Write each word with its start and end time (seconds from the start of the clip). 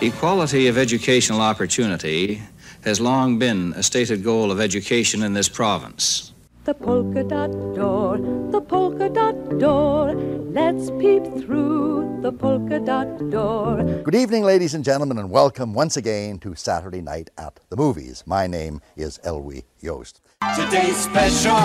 Equality 0.00 0.68
of 0.68 0.78
educational 0.78 1.40
opportunity 1.40 2.40
has 2.84 3.00
long 3.00 3.36
been 3.36 3.72
a 3.72 3.82
stated 3.82 4.22
goal 4.22 4.52
of 4.52 4.60
education 4.60 5.24
in 5.24 5.32
this 5.32 5.48
province. 5.48 6.32
The 6.66 6.74
polka 6.74 7.24
dot 7.24 7.50
door, 7.74 8.16
the 8.52 8.60
polka 8.60 9.08
dot 9.08 9.58
door. 9.58 10.14
Let's 10.14 10.92
peep 10.92 11.24
through 11.44 12.20
the 12.22 12.30
polka 12.30 12.78
dot 12.78 13.28
door. 13.28 13.82
Good 14.04 14.14
evening, 14.14 14.44
ladies 14.44 14.72
and 14.72 14.84
gentlemen, 14.84 15.18
and 15.18 15.32
welcome 15.32 15.74
once 15.74 15.96
again 15.96 16.38
to 16.38 16.54
Saturday 16.54 17.00
Night 17.00 17.30
at 17.36 17.58
the 17.68 17.76
Movies. 17.76 18.22
My 18.24 18.46
name 18.46 18.80
is 18.96 19.18
Elwy 19.24 19.64
Yost. 19.80 20.20
Today's 20.54 20.96
special, 20.96 21.58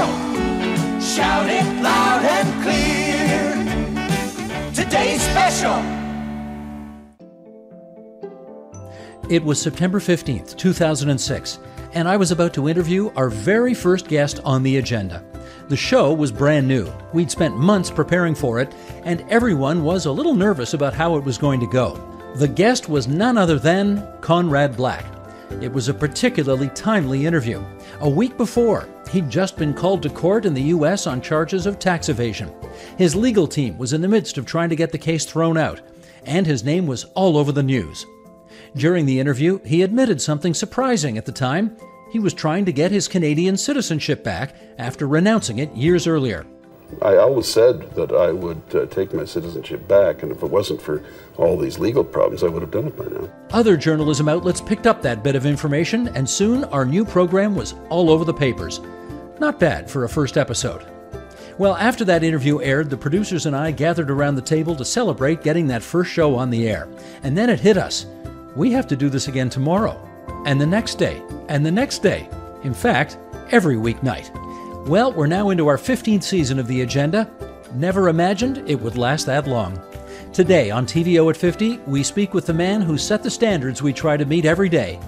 shout 1.00 1.48
it 1.48 1.84
loud 1.84 2.26
and 2.26 2.64
clear. 2.64 3.54
Today's 4.74 5.22
special. 5.22 6.03
It 9.30 9.42
was 9.42 9.60
September 9.60 10.02
15th, 10.02 10.58
2006, 10.58 11.60
and 11.94 12.10
I 12.10 12.18
was 12.18 12.32
about 12.32 12.54
to 12.56 12.68
interview 12.68 13.10
our 13.16 13.30
very 13.30 13.74
first 13.74 14.10
guest 14.10 14.42
on 14.44 14.64
the 14.64 14.78
agenda. 14.78 15.24
The 15.70 15.78
show 15.78 16.14
was 16.14 16.30
brand 16.30 16.68
new. 16.68 16.92
We'd 17.14 17.32
spent 17.32 17.56
months 17.56 17.90
preparing 17.90 18.36
for 18.36 18.60
it, 18.60 18.76
and 19.06 19.24
everyone 19.30 19.86
was 19.86 20.06
a 20.06 20.12
little 20.12 20.36
nervous 20.36 20.74
about 20.74 20.94
how 20.94 21.16
it 21.16 21.24
was 21.24 21.38
going 21.38 21.62
to 21.62 21.68
go. 21.68 21.96
The 22.36 22.50
guest 22.50 22.90
was 22.90 23.08
none 23.08 23.38
other 23.38 23.58
than 23.58 24.06
Conrad 24.20 24.76
Black. 24.76 25.06
It 25.62 25.72
was 25.72 25.88
a 25.88 25.94
particularly 25.94 26.68
timely 26.70 27.26
interview. 27.26 27.64
A 28.02 28.10
week 28.10 28.36
before, 28.36 28.90
he'd 29.10 29.30
just 29.30 29.56
been 29.56 29.74
called 29.74 30.04
to 30.04 30.10
court 30.10 30.46
in 30.46 30.54
the 30.54 30.64
U.S. 30.64 31.08
on 31.08 31.22
charges 31.22 31.66
of 31.66 31.80
tax 31.80 32.10
evasion. 32.10 32.52
His 32.98 33.16
legal 33.16 33.48
team 33.48 33.78
was 33.78 33.94
in 33.94 34.02
the 34.02 34.08
midst 34.10 34.38
of 34.38 34.46
trying 34.46 34.70
to 34.70 34.76
get 34.76 34.92
the 34.92 34.98
case 34.98 35.24
thrown 35.24 35.58
out, 35.58 35.80
and 36.26 36.46
his 36.46 36.66
name 36.66 36.88
was 36.88 37.06
all 37.16 37.38
over 37.38 37.54
the 37.54 37.64
news. 37.64 38.06
During 38.76 39.06
the 39.06 39.20
interview, 39.20 39.60
he 39.64 39.84
admitted 39.84 40.20
something 40.20 40.56
surprising 40.56 41.18
at 41.18 41.26
the 41.26 41.32
time. 41.32 41.78
He 42.12 42.18
was 42.18 42.34
trying 42.34 42.66
to 42.66 42.74
get 42.74 42.92
his 42.92 43.08
Canadian 43.08 43.56
citizenship 43.56 44.24
back 44.24 44.56
after 44.80 45.08
renouncing 45.08 45.60
it 45.60 45.76
years 45.76 46.08
earlier. 46.08 46.46
I 47.02 47.18
always 47.18 47.48
said 47.48 47.92
that 47.96 48.12
I 48.12 48.32
would 48.32 48.62
uh, 48.74 48.86
take 48.88 49.14
my 49.14 49.26
citizenship 49.26 49.88
back, 49.88 50.24
and 50.24 50.32
if 50.32 50.42
it 50.42 50.50
wasn't 50.50 50.82
for 50.82 51.04
all 51.38 51.58
these 51.58 51.80
legal 51.80 52.04
problems, 52.04 52.44
I 52.44 52.48
would 52.48 52.62
have 52.62 52.72
done 52.72 52.88
it 52.88 52.98
by 52.98 53.06
now. 53.06 53.30
Other 53.52 53.78
journalism 53.78 54.28
outlets 54.28 54.62
picked 54.62 54.88
up 54.88 55.02
that 55.02 55.24
bit 55.24 55.36
of 55.36 55.46
information, 55.46 56.08
and 56.10 56.28
soon 56.28 56.64
our 56.66 56.86
new 56.86 57.06
program 57.06 57.56
was 57.56 57.76
all 57.90 58.10
over 58.10 58.26
the 58.26 58.34
papers. 58.34 58.80
Not 59.40 59.60
bad 59.60 59.90
for 59.90 60.04
a 60.04 60.10
first 60.10 60.38
episode. 60.38 60.86
Well, 61.60 61.76
after 61.76 62.06
that 62.06 62.24
interview 62.24 62.62
aired, 62.62 62.90
the 62.90 62.98
producers 62.98 63.46
and 63.46 63.56
I 63.56 63.72
gathered 63.72 64.10
around 64.10 64.36
the 64.36 64.42
table 64.42 64.76
to 64.76 64.86
celebrate 64.86 65.44
getting 65.44 65.68
that 65.68 65.84
first 65.84 66.12
show 66.12 66.36
on 66.36 66.50
the 66.50 66.68
air. 66.68 66.88
And 67.22 67.38
then 67.38 67.50
it 67.50 67.60
hit 67.60 67.78
us 67.78 68.08
we 68.56 68.72
have 68.72 68.88
to 68.88 68.96
do 68.96 69.10
this 69.10 69.28
again 69.28 69.50
tomorrow, 69.50 70.00
and 70.46 70.60
the 70.60 70.66
next 70.66 70.96
day, 70.96 71.22
and 71.50 71.66
the 71.66 71.72
next 71.72 72.00
day. 72.00 72.30
In 72.64 72.74
fact, 72.74 73.18
every 73.52 73.76
weeknight. 73.76 74.30
Well, 74.88 75.14
we're 75.14 75.28
now 75.28 75.50
into 75.50 75.68
our 75.68 75.78
15th 75.78 76.24
season 76.24 76.60
of 76.60 76.68
The 76.68 76.82
Agenda. 76.82 77.30
Never 77.74 78.10
imagined 78.10 78.64
it 78.70 78.80
would 78.80 78.98
last 78.98 79.26
that 79.26 79.48
long. 79.48 79.82
Today 80.34 80.72
on 80.72 80.86
TVO 80.86 81.30
at 81.30 81.38
50, 81.38 81.78
we 81.88 82.04
speak 82.04 82.34
with 82.34 82.46
the 82.46 82.54
man 82.54 82.82
who 82.82 82.98
set 82.98 83.24
the 83.24 83.30
standards 83.30 83.82
we 83.82 83.94
try 83.94 84.18
to 84.18 84.26
meet 84.26 84.46
every 84.46 84.70
day 84.70 85.00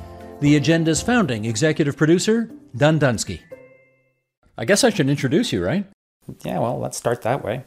the 0.42 0.56
Agenda's 0.58 1.02
founding 1.02 1.46
executive 1.46 1.96
producer, 1.96 2.50
Dan 2.76 3.00
Dunsky. 3.00 3.40
I 4.58 4.66
guess 4.66 4.84
I 4.84 4.90
should 4.90 5.10
introduce 5.10 5.54
you, 5.54 5.64
right? 5.64 5.86
Yeah, 6.44 6.60
well, 6.60 6.78
let's 6.78 6.98
start 6.98 7.22
that 7.22 7.44
way. 7.44 7.64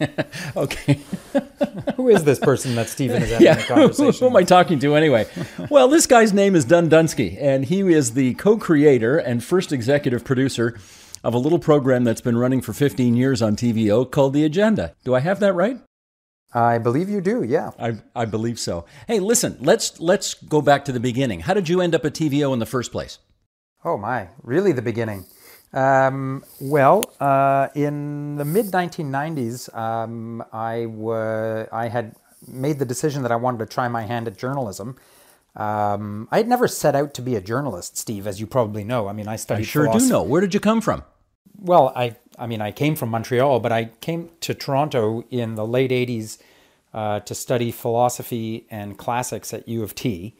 okay. 0.56 1.00
who 1.96 2.08
is 2.08 2.24
this 2.24 2.38
person 2.38 2.74
that 2.74 2.88
Stephen 2.88 3.22
is 3.22 3.30
having 3.30 3.46
yeah, 3.46 3.58
a 3.58 3.66
conversation? 3.66 4.12
Who, 4.12 4.18
who 4.18 4.26
am 4.26 4.36
I 4.36 4.42
talking 4.42 4.78
to 4.80 4.94
anyway? 4.94 5.26
well, 5.70 5.88
this 5.88 6.06
guy's 6.06 6.32
name 6.32 6.54
is 6.54 6.64
Dan 6.64 6.88
Dunsky, 6.88 7.36
and 7.40 7.64
he 7.64 7.80
is 7.80 8.12
the 8.12 8.34
co-creator 8.34 9.18
and 9.18 9.42
first 9.42 9.72
executive 9.72 10.24
producer 10.24 10.78
of 11.22 11.34
a 11.34 11.38
little 11.38 11.58
program 11.58 12.04
that's 12.04 12.20
been 12.20 12.36
running 12.36 12.60
for 12.60 12.72
15 12.72 13.16
years 13.16 13.40
on 13.40 13.56
TVO 13.56 14.10
called 14.10 14.34
The 14.34 14.44
Agenda. 14.44 14.94
Do 15.04 15.14
I 15.14 15.20
have 15.20 15.40
that 15.40 15.54
right? 15.54 15.80
I 16.52 16.78
believe 16.78 17.08
you 17.08 17.20
do. 17.20 17.42
Yeah. 17.42 17.70
I, 17.80 17.94
I 18.14 18.26
believe 18.26 18.60
so. 18.60 18.84
Hey, 19.08 19.18
listen, 19.18 19.56
let's 19.60 19.98
let's 19.98 20.34
go 20.34 20.62
back 20.62 20.84
to 20.84 20.92
the 20.92 21.00
beginning. 21.00 21.40
How 21.40 21.54
did 21.54 21.68
you 21.68 21.80
end 21.80 21.96
up 21.96 22.04
at 22.04 22.14
TVO 22.14 22.52
in 22.52 22.60
the 22.60 22.66
first 22.66 22.92
place? 22.92 23.18
Oh 23.84 23.98
my, 23.98 24.28
really 24.42 24.70
the 24.70 24.82
beginning. 24.82 25.26
Um, 25.74 26.44
well, 26.60 27.12
uh, 27.18 27.68
in 27.74 28.36
the 28.36 28.44
mid 28.44 28.66
1990s, 28.66 29.74
um, 29.76 30.42
I, 30.52 30.84
w- 30.84 31.66
I 31.72 31.88
had 31.88 32.14
made 32.46 32.78
the 32.78 32.84
decision 32.84 33.22
that 33.22 33.32
I 33.32 33.36
wanted 33.36 33.58
to 33.58 33.66
try 33.66 33.88
my 33.88 34.02
hand 34.02 34.28
at 34.28 34.38
journalism. 34.38 34.96
Um, 35.56 36.28
I 36.30 36.38
had 36.38 36.48
never 36.48 36.68
set 36.68 36.94
out 36.94 37.12
to 37.14 37.22
be 37.22 37.34
a 37.34 37.40
journalist, 37.40 37.96
Steve, 37.98 38.26
as 38.26 38.40
you 38.40 38.46
probably 38.46 38.84
know. 38.84 39.08
I 39.08 39.12
mean, 39.12 39.28
I 39.28 39.36
studied. 39.36 39.62
I 39.62 39.64
sure 39.64 39.84
philosophy. 39.84 40.06
do 40.06 40.12
know. 40.12 40.22
Where 40.22 40.40
did 40.40 40.54
you 40.54 40.60
come 40.60 40.80
from? 40.80 41.02
Well, 41.60 41.92
I, 41.94 42.16
I 42.38 42.46
mean, 42.46 42.60
I 42.60 42.72
came 42.72 42.96
from 42.96 43.10
Montreal, 43.10 43.60
but 43.60 43.72
I 43.72 43.86
came 44.00 44.30
to 44.40 44.54
Toronto 44.54 45.24
in 45.30 45.54
the 45.54 45.66
late 45.66 45.90
'80s 45.90 46.38
uh, 46.92 47.20
to 47.20 47.34
study 47.34 47.70
philosophy 47.70 48.66
and 48.70 48.98
classics 48.98 49.54
at 49.54 49.68
U 49.68 49.82
of 49.82 49.94
T. 49.94 50.36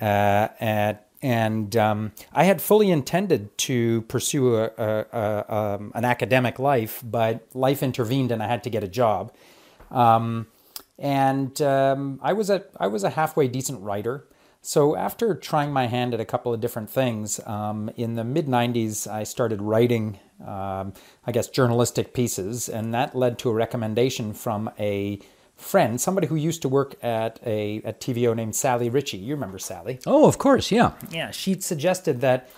Uh, 0.00 0.48
at 0.60 1.07
and 1.22 1.76
um, 1.76 2.12
I 2.32 2.44
had 2.44 2.62
fully 2.62 2.90
intended 2.90 3.56
to 3.58 4.02
pursue 4.02 4.56
a, 4.56 4.70
a, 4.78 5.06
a, 5.12 5.54
um, 5.54 5.92
an 5.94 6.04
academic 6.04 6.58
life, 6.58 7.02
but 7.04 7.46
life 7.54 7.82
intervened 7.82 8.30
and 8.30 8.42
I 8.42 8.46
had 8.46 8.62
to 8.64 8.70
get 8.70 8.84
a 8.84 8.88
job. 8.88 9.34
Um, 9.90 10.46
and 10.98 11.60
um, 11.62 12.18
I 12.22 12.32
was 12.32 12.50
a 12.50 12.64
I 12.78 12.88
was 12.88 13.04
a 13.04 13.10
halfway 13.10 13.48
decent 13.48 13.82
writer. 13.82 14.26
So 14.60 14.96
after 14.96 15.34
trying 15.34 15.72
my 15.72 15.86
hand 15.86 16.14
at 16.14 16.20
a 16.20 16.24
couple 16.24 16.52
of 16.52 16.60
different 16.60 16.90
things, 16.90 17.40
um, 17.46 17.90
in 17.96 18.14
the 18.14 18.24
mid 18.24 18.46
'90s, 18.46 19.06
I 19.10 19.22
started 19.22 19.62
writing, 19.62 20.18
um, 20.44 20.92
I 21.24 21.32
guess, 21.32 21.48
journalistic 21.48 22.12
pieces, 22.12 22.68
and 22.68 22.92
that 22.94 23.14
led 23.14 23.38
to 23.40 23.50
a 23.50 23.54
recommendation 23.54 24.32
from 24.32 24.70
a 24.78 25.20
friend, 25.58 26.00
somebody 26.00 26.28
who 26.28 26.36
used 26.36 26.62
to 26.62 26.68
work 26.68 26.94
at 27.02 27.40
a 27.44 27.82
at 27.84 28.00
TVO 28.00 28.34
named 28.34 28.54
Sally 28.54 28.88
Ritchie. 28.88 29.18
You 29.18 29.34
remember 29.34 29.58
Sally? 29.58 29.98
Oh, 30.06 30.26
of 30.26 30.38
course, 30.38 30.70
yeah. 30.70 30.92
Yeah, 31.10 31.30
she 31.30 31.60
suggested 31.60 32.20
that 32.22 32.48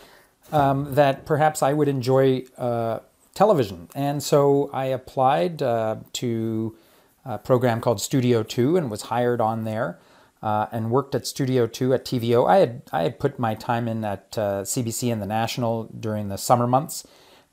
um, 0.52 0.94
that 0.94 1.24
perhaps 1.24 1.62
I 1.62 1.72
would 1.72 1.88
enjoy 1.88 2.44
uh, 2.56 3.00
television, 3.34 3.88
and 3.94 4.22
so 4.22 4.70
I 4.72 4.86
applied 4.86 5.62
uh, 5.62 5.96
to 6.14 6.76
a 7.24 7.38
program 7.38 7.80
called 7.80 8.00
Studio 8.00 8.42
Two 8.42 8.76
and 8.76 8.90
was 8.90 9.02
hired 9.02 9.40
on 9.40 9.64
there. 9.64 9.98
Uh, 10.42 10.66
and 10.72 10.90
worked 10.90 11.14
at 11.14 11.26
Studio 11.26 11.66
Two 11.66 11.92
at 11.92 12.02
TVO. 12.02 12.48
I 12.48 12.56
had 12.56 12.80
I 12.92 13.02
had 13.02 13.18
put 13.18 13.38
my 13.38 13.54
time 13.54 13.86
in 13.86 14.02
at 14.06 14.32
CBC 14.32 15.10
uh, 15.10 15.12
and 15.12 15.20
the 15.20 15.26
National 15.26 15.84
during 15.84 16.30
the 16.30 16.38
summer 16.38 16.66
months, 16.66 17.06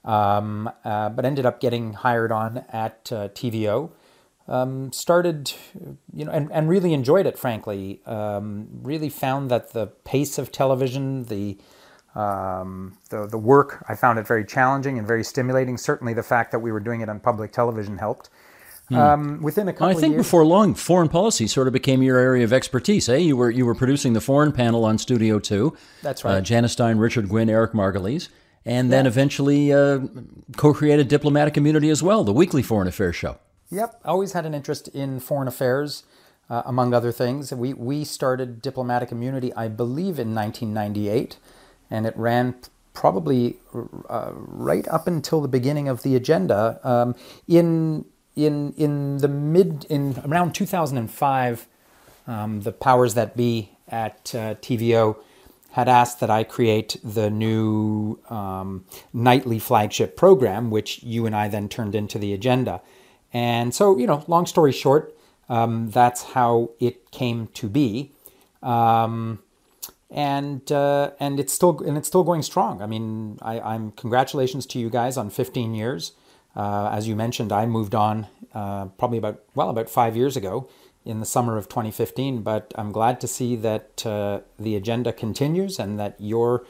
um, 0.05 0.71
uh, 0.85 1.09
but 1.09 1.25
ended 1.25 1.45
up 1.45 1.59
getting 1.59 1.91
hired 1.91 2.31
on 2.31 2.63
at 2.71 3.11
uh, 3.11 3.27
TVO 3.27 3.91
um, 4.47 4.91
started, 4.91 5.53
you 6.13 6.25
know, 6.25 6.31
and, 6.31 6.51
and 6.51 6.69
really 6.69 6.93
enjoyed 6.93 7.25
it, 7.25 7.37
frankly. 7.37 8.01
Um, 8.05 8.67
really 8.81 9.09
found 9.09 9.51
that 9.51 9.73
the 9.73 9.87
pace 9.87 10.37
of 10.37 10.51
television, 10.51 11.25
the, 11.25 11.57
um, 12.15 12.97
the, 13.09 13.27
the 13.27 13.37
work, 13.37 13.83
I 13.89 13.95
found 13.95 14.19
it 14.19 14.27
very 14.27 14.45
challenging 14.45 14.97
and 14.97 15.07
very 15.07 15.23
stimulating. 15.23 15.77
Certainly 15.77 16.13
the 16.13 16.23
fact 16.23 16.51
that 16.51 16.59
we 16.59 16.71
were 16.71 16.79
doing 16.79 17.01
it 17.01 17.09
on 17.09 17.19
public 17.19 17.51
television 17.51 17.97
helped. 17.97 18.29
Hmm. 18.89 18.95
Um, 18.95 19.41
within 19.41 19.67
a 19.67 19.73
couple 19.73 19.87
I 19.87 19.93
think 19.95 20.13
years, 20.13 20.23
before 20.23 20.45
long, 20.45 20.73
foreign 20.73 21.09
policy 21.09 21.45
sort 21.47 21.67
of 21.67 21.73
became 21.73 22.01
your 22.01 22.17
area 22.17 22.45
of 22.45 22.53
expertise. 22.53 23.09
Eh? 23.09 23.17
You 23.17 23.35
were 23.35 23.49
you 23.49 23.65
were 23.65 23.75
producing 23.75 24.13
the 24.13 24.21
foreign 24.21 24.53
panel 24.53 24.85
on 24.85 24.97
Studio 24.97 25.39
Two. 25.39 25.75
That's 26.01 26.23
right. 26.23 26.35
Uh, 26.35 26.41
Janice 26.41 26.71
Stein, 26.71 26.97
Richard 26.97 27.27
Gwyn, 27.27 27.49
Eric 27.49 27.73
Margolis, 27.73 28.29
and 28.63 28.89
then 28.89 29.03
yeah. 29.03 29.09
eventually 29.09 29.73
uh, 29.73 29.99
co-created 30.55 31.09
Diplomatic 31.09 31.57
Immunity 31.57 31.89
as 31.89 32.01
well, 32.01 32.23
the 32.23 32.31
weekly 32.31 32.63
foreign 32.63 32.87
affairs 32.87 33.17
show. 33.17 33.37
Yep, 33.69 34.01
always 34.05 34.33
had 34.33 34.45
an 34.45 34.53
interest 34.53 34.87
in 34.89 35.19
foreign 35.19 35.47
affairs, 35.47 36.03
uh, 36.49 36.63
among 36.65 36.93
other 36.93 37.11
things. 37.11 37.51
We, 37.53 37.73
we 37.73 38.05
started 38.05 38.61
diplomatic 38.61 39.11
immunity, 39.11 39.53
I 39.55 39.67
believe, 39.67 40.19
in 40.19 40.33
1998, 40.33 41.37
and 41.91 42.05
it 42.05 42.15
ran 42.17 42.55
probably 42.93 43.57
uh, 44.09 44.31
right 44.33 44.87
up 44.87 45.05
until 45.07 45.41
the 45.41 45.47
beginning 45.47 45.87
of 45.87 46.03
the 46.03 46.15
agenda. 46.15 46.79
Um, 46.83 47.15
in 47.47 48.05
in 48.35 48.73
in 48.73 49.17
the 49.17 49.27
mid 49.27 49.85
in 49.89 50.19
around 50.25 50.53
2005, 50.53 51.67
um, 52.27 52.61
the 52.61 52.71
powers 52.71 53.13
that 53.15 53.35
be 53.37 53.71
at 53.87 54.33
uh, 54.33 54.55
TVO 54.55 55.17
had 55.71 55.89
asked 55.89 56.19
that 56.21 56.29
I 56.29 56.43
create 56.43 56.97
the 57.03 57.29
new 57.29 58.19
um, 58.29 58.85
nightly 59.13 59.59
flagship 59.59 60.15
program, 60.17 60.71
which 60.71 61.03
you 61.03 61.25
and 61.25 61.35
I 61.35 61.49
then 61.49 61.69
turned 61.69 61.95
into 61.95 62.17
the 62.17 62.33
agenda. 62.33 62.81
And 63.33 63.73
so, 63.73 63.97
you 63.97 64.07
know, 64.07 64.23
long 64.27 64.45
story 64.45 64.71
short, 64.71 65.15
um, 65.49 65.89
that's 65.91 66.23
how 66.23 66.71
it 66.79 67.11
came 67.11 67.47
to 67.47 67.69
be. 67.69 68.13
Um, 68.63 69.39
and 70.09 70.71
uh, 70.71 71.11
and 71.19 71.39
it's 71.39 71.51
still 71.51 71.79
and 71.83 71.97
it's 71.97 72.07
still 72.07 72.23
going 72.23 72.41
strong. 72.41 72.81
I 72.81 72.85
mean, 72.85 73.37
I, 73.41 73.75
am 73.75 73.91
congratulations 73.91 74.65
to 74.67 74.79
you 74.79 74.89
guys 74.89 75.17
on 75.17 75.29
15 75.29 75.73
years. 75.73 76.13
Uh, 76.55 76.89
as 76.91 77.07
you 77.07 77.15
mentioned, 77.15 77.51
I 77.51 77.65
moved 77.65 77.93
on 77.93 78.27
uh, 78.53 78.85
probably 78.85 79.17
about 79.17 79.43
well 79.53 79.69
about 79.69 79.89
five 79.89 80.15
years 80.15 80.37
ago 80.37 80.69
in 81.05 81.19
the 81.19 81.25
summer 81.25 81.57
of 81.57 81.67
2015. 81.67 82.41
But 82.41 82.73
I'm 82.75 82.91
glad 82.91 83.19
to 83.21 83.27
see 83.27 83.55
that 83.57 84.05
uh, 84.05 84.41
the 84.57 84.75
agenda 84.75 85.11
continues 85.11 85.77
and 85.77 85.99
that 85.99 86.15
you're 86.19 86.65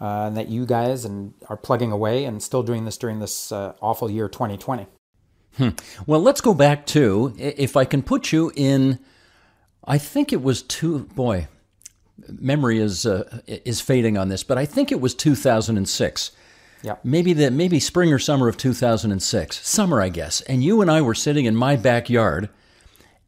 uh, 0.00 0.30
that 0.30 0.48
you 0.48 0.66
guys 0.66 1.04
and 1.04 1.32
are 1.48 1.56
plugging 1.56 1.90
away 1.90 2.24
and 2.24 2.42
still 2.42 2.62
doing 2.62 2.84
this 2.84 2.98
during 2.98 3.20
this 3.20 3.50
uh, 3.50 3.74
awful 3.80 4.10
year 4.10 4.28
2020. 4.28 4.86
Hmm. 5.56 5.70
Well, 6.06 6.20
let's 6.20 6.40
go 6.40 6.54
back 6.54 6.86
to 6.86 7.34
if 7.38 7.76
I 7.76 7.84
can 7.84 8.02
put 8.02 8.32
you 8.32 8.52
in. 8.56 8.98
I 9.84 9.98
think 9.98 10.32
it 10.32 10.42
was 10.42 10.62
two. 10.62 11.00
Boy, 11.14 11.48
memory 12.28 12.78
is 12.78 13.06
uh, 13.06 13.40
is 13.46 13.80
fading 13.80 14.16
on 14.16 14.28
this, 14.28 14.42
but 14.42 14.58
I 14.58 14.66
think 14.66 14.90
it 14.90 15.00
was 15.00 15.14
2006. 15.14 16.32
Yeah. 16.82 16.96
Maybe 17.02 17.32
the 17.32 17.50
maybe 17.50 17.80
spring 17.80 18.12
or 18.12 18.18
summer 18.18 18.48
of 18.48 18.56
2006. 18.56 19.66
Summer, 19.66 20.02
I 20.02 20.10
guess. 20.10 20.40
And 20.42 20.62
you 20.62 20.82
and 20.82 20.90
I 20.90 21.00
were 21.00 21.14
sitting 21.14 21.46
in 21.46 21.56
my 21.56 21.76
backyard 21.76 22.50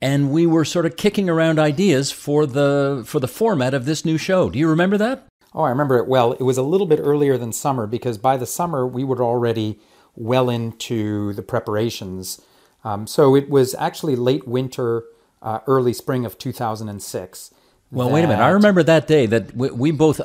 and 0.00 0.30
we 0.30 0.46
were 0.46 0.64
sort 0.64 0.86
of 0.86 0.96
kicking 0.96 1.28
around 1.28 1.58
ideas 1.58 2.12
for 2.12 2.46
the 2.46 3.02
for 3.06 3.20
the 3.20 3.28
format 3.28 3.74
of 3.74 3.84
this 3.84 4.04
new 4.04 4.18
show. 4.18 4.50
Do 4.50 4.58
you 4.58 4.68
remember 4.68 4.98
that? 4.98 5.26
Oh, 5.54 5.62
I 5.62 5.70
remember 5.70 5.98
it 5.98 6.06
well. 6.06 6.32
It 6.32 6.42
was 6.42 6.58
a 6.58 6.62
little 6.62 6.86
bit 6.86 7.00
earlier 7.00 7.38
than 7.38 7.52
summer 7.52 7.86
because 7.86 8.18
by 8.18 8.36
the 8.36 8.46
summer 8.46 8.86
we 8.86 9.04
were 9.04 9.22
already 9.22 9.78
well 10.16 10.50
into 10.50 11.32
the 11.34 11.42
preparations. 11.42 12.40
Um, 12.84 13.06
so 13.06 13.34
it 13.34 13.48
was 13.48 13.74
actually 13.74 14.16
late 14.16 14.46
winter, 14.46 15.04
uh, 15.42 15.60
early 15.66 15.92
spring 15.92 16.24
of 16.24 16.38
2006. 16.38 17.50
Well, 17.92 18.10
wait 18.10 18.24
a 18.24 18.28
minute. 18.28 18.42
I 18.42 18.48
remember 18.48 18.82
that 18.82 19.06
day 19.06 19.26
that 19.26 19.54
we, 19.54 19.70
we 19.70 19.90
both, 19.92 20.20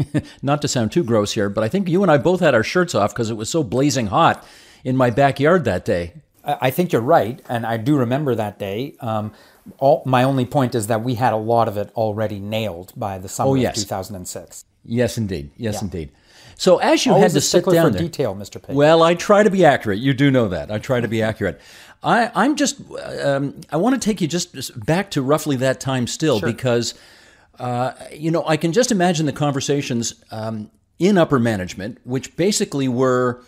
not 0.42 0.60
to 0.62 0.68
sound 0.68 0.92
too 0.92 1.02
gross 1.02 1.32
here, 1.32 1.48
but 1.48 1.64
I 1.64 1.68
think 1.68 1.88
you 1.88 2.02
and 2.02 2.10
I 2.10 2.18
both 2.18 2.40
had 2.40 2.54
our 2.54 2.62
shirts 2.62 2.94
off 2.94 3.14
because 3.14 3.30
it 3.30 3.34
was 3.34 3.48
so 3.48 3.62
blazing 3.62 4.08
hot 4.08 4.46
in 4.84 4.96
my 4.96 5.10
backyard 5.10 5.64
that 5.64 5.84
day. 5.84 6.12
I 6.44 6.70
think 6.70 6.92
you're 6.92 7.02
right, 7.02 7.42
and 7.48 7.66
I 7.66 7.76
do 7.76 7.96
remember 7.96 8.34
that 8.36 8.58
day. 8.58 8.94
Um, 9.00 9.32
all, 9.78 10.02
my 10.06 10.22
only 10.22 10.44
point 10.44 10.76
is 10.76 10.86
that 10.86 11.02
we 11.02 11.14
had 11.14 11.32
a 11.32 11.38
lot 11.38 11.66
of 11.66 11.76
it 11.76 11.90
already 11.96 12.38
nailed 12.38 12.92
by 12.94 13.18
the 13.18 13.28
summer 13.28 13.50
oh, 13.50 13.54
yes. 13.54 13.76
of 13.76 13.82
2006. 13.82 14.64
Yes, 14.84 15.18
indeed. 15.18 15.50
Yes, 15.56 15.74
yeah. 15.74 15.80
indeed. 15.82 16.12
So 16.56 16.78
as 16.78 17.04
you 17.04 17.12
Always 17.12 17.32
had 17.32 17.38
to 17.38 17.40
sit 17.42 17.64
down 17.66 17.92
for 17.92 17.98
there, 17.98 18.02
detail, 18.02 18.34
Mr. 18.34 18.62
Payne. 18.62 18.74
Well, 18.74 19.02
I 19.02 19.14
try 19.14 19.42
to 19.42 19.50
be 19.50 19.64
accurate. 19.64 19.98
You 19.98 20.14
do 20.14 20.30
know 20.30 20.48
that. 20.48 20.70
I 20.70 20.78
try 20.78 21.00
to 21.00 21.08
be 21.08 21.22
accurate. 21.22 21.60
I, 22.02 22.30
I'm 22.34 22.56
just. 22.56 22.80
Um, 23.22 23.60
I 23.70 23.76
want 23.76 23.94
to 23.94 24.00
take 24.00 24.20
you 24.20 24.26
just 24.26 24.84
back 24.86 25.10
to 25.12 25.22
roughly 25.22 25.56
that 25.56 25.80
time 25.80 26.06
still 26.06 26.40
sure. 26.40 26.50
because, 26.50 26.94
uh, 27.58 27.92
you 28.12 28.30
know, 28.30 28.42
I 28.46 28.56
can 28.56 28.72
just 28.72 28.90
imagine 28.90 29.26
the 29.26 29.32
conversations 29.32 30.14
um, 30.30 30.70
in 30.98 31.18
upper 31.18 31.38
management, 31.38 31.98
which 32.04 32.36
basically 32.36 32.88
were. 32.88 33.42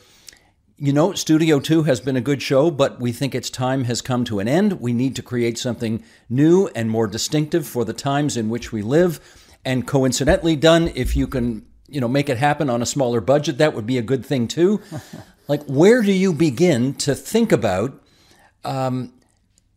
You 0.80 0.92
know, 0.92 1.12
Studio 1.12 1.58
2 1.58 1.82
has 1.84 2.00
been 2.00 2.14
a 2.14 2.20
good 2.20 2.40
show, 2.40 2.70
but 2.70 3.00
we 3.00 3.10
think 3.10 3.34
its 3.34 3.50
time 3.50 3.82
has 3.84 4.00
come 4.00 4.24
to 4.26 4.38
an 4.38 4.46
end. 4.46 4.74
We 4.74 4.92
need 4.92 5.16
to 5.16 5.22
create 5.22 5.58
something 5.58 6.04
new 6.28 6.68
and 6.68 6.88
more 6.88 7.08
distinctive 7.08 7.66
for 7.66 7.84
the 7.84 7.92
times 7.92 8.36
in 8.36 8.48
which 8.48 8.70
we 8.70 8.80
live 8.80 9.18
and 9.64 9.88
coincidentally 9.88 10.54
done 10.54 10.86
if 10.94 11.16
you 11.16 11.26
can 11.26 11.66
you 11.88 12.00
know 12.00 12.08
make 12.08 12.28
it 12.28 12.38
happen 12.38 12.70
on 12.70 12.82
a 12.82 12.86
smaller 12.86 13.20
budget 13.20 13.58
that 13.58 13.74
would 13.74 13.86
be 13.86 13.98
a 13.98 14.02
good 14.02 14.24
thing 14.24 14.48
too. 14.48 14.80
Like 15.48 15.64
where 15.64 16.02
do 16.02 16.12
you 16.12 16.34
begin 16.34 16.92
to 16.96 17.14
think 17.14 17.52
about 17.52 17.98
um, 18.64 19.14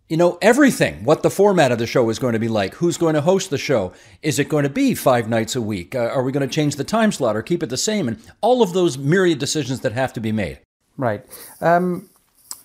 you 0.09 0.17
know 0.17 0.37
everything? 0.41 1.05
What 1.05 1.23
the 1.23 1.29
format 1.29 1.71
of 1.71 1.79
the 1.79 1.87
show 1.87 2.09
is 2.09 2.19
going 2.19 2.33
to 2.33 2.39
be 2.39 2.49
like? 2.49 2.73
Who's 2.73 2.97
going 2.97 3.15
to 3.15 3.21
host 3.21 3.51
the 3.51 3.57
show? 3.57 3.93
Is 4.21 4.37
it 4.37 4.49
going 4.49 4.63
to 4.63 4.69
be 4.69 4.95
five 4.95 5.29
nights 5.29 5.55
a 5.55 5.61
week? 5.61 5.95
Uh, 5.95 5.99
are 5.99 6.23
we 6.23 6.33
going 6.33 6.45
to 6.45 6.53
change 6.53 6.75
the 6.75 6.83
time 6.83 7.13
slot 7.13 7.37
or 7.37 7.41
keep 7.41 7.63
it 7.63 7.69
the 7.69 7.77
same? 7.77 8.09
And 8.09 8.21
all 8.41 8.61
of 8.61 8.73
those 8.73 8.97
myriad 8.97 9.39
decisions 9.39 9.79
that 9.79 9.93
have 9.93 10.11
to 10.11 10.19
be 10.19 10.33
made. 10.33 10.59
Right. 10.97 11.25
Um, 11.61 12.09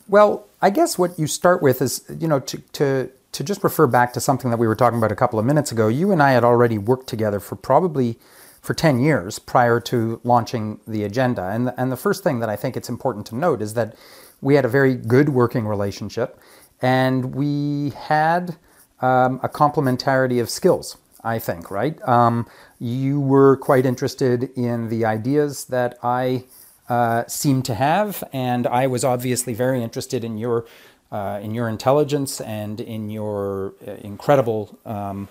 well 0.08 0.46
i 0.62 0.70
guess 0.70 0.96
what 0.96 1.18
you 1.18 1.26
start 1.26 1.60
with 1.60 1.82
is 1.82 2.04
you 2.20 2.28
know 2.28 2.38
to, 2.38 2.58
to 2.70 3.10
to 3.36 3.44
just 3.44 3.62
refer 3.62 3.86
back 3.86 4.14
to 4.14 4.20
something 4.20 4.50
that 4.50 4.56
we 4.56 4.66
were 4.66 4.74
talking 4.74 4.96
about 4.96 5.12
a 5.12 5.16
couple 5.16 5.38
of 5.38 5.44
minutes 5.44 5.70
ago, 5.70 5.88
you 5.88 6.10
and 6.10 6.22
I 6.22 6.32
had 6.32 6.42
already 6.42 6.78
worked 6.78 7.06
together 7.06 7.38
for 7.38 7.54
probably 7.54 8.18
for 8.66 8.74
10 8.74 8.98
years 9.00 9.38
prior 9.38 9.78
to 9.80 10.20
launching 10.24 10.80
the 10.86 11.04
agenda. 11.04 11.44
And 11.44 11.68
the, 11.68 11.80
and 11.80 11.92
the 11.92 11.96
first 11.96 12.24
thing 12.24 12.40
that 12.40 12.48
I 12.48 12.56
think 12.56 12.76
it's 12.76 12.88
important 12.88 13.26
to 13.26 13.36
note 13.36 13.62
is 13.62 13.74
that 13.74 13.94
we 14.40 14.56
had 14.56 14.64
a 14.64 14.68
very 14.68 14.94
good 14.94 15.28
working 15.28 15.66
relationship 15.66 16.38
and 16.82 17.34
we 17.34 17.90
had 17.90 18.56
um, 19.00 19.40
a 19.42 19.48
complementarity 19.48 20.40
of 20.40 20.50
skills, 20.50 20.98
I 21.22 21.38
think, 21.38 21.70
right? 21.70 21.96
Um, 22.08 22.46
you 22.78 23.20
were 23.20 23.56
quite 23.56 23.86
interested 23.86 24.50
in 24.56 24.88
the 24.88 25.04
ideas 25.04 25.66
that 25.66 25.98
I 26.02 26.44
uh, 26.88 27.24
seemed 27.26 27.64
to 27.66 27.74
have, 27.74 28.22
and 28.32 28.66
I 28.66 28.86
was 28.86 29.04
obviously 29.04 29.54
very 29.54 29.82
interested 29.82 30.24
in 30.24 30.38
your 30.38 30.66
uh, 31.10 31.40
in 31.42 31.54
your 31.54 31.68
intelligence 31.68 32.40
and 32.40 32.80
in 32.80 33.10
your 33.10 33.74
uh, 33.86 33.92
incredible 34.02 34.78
um, 34.84 35.28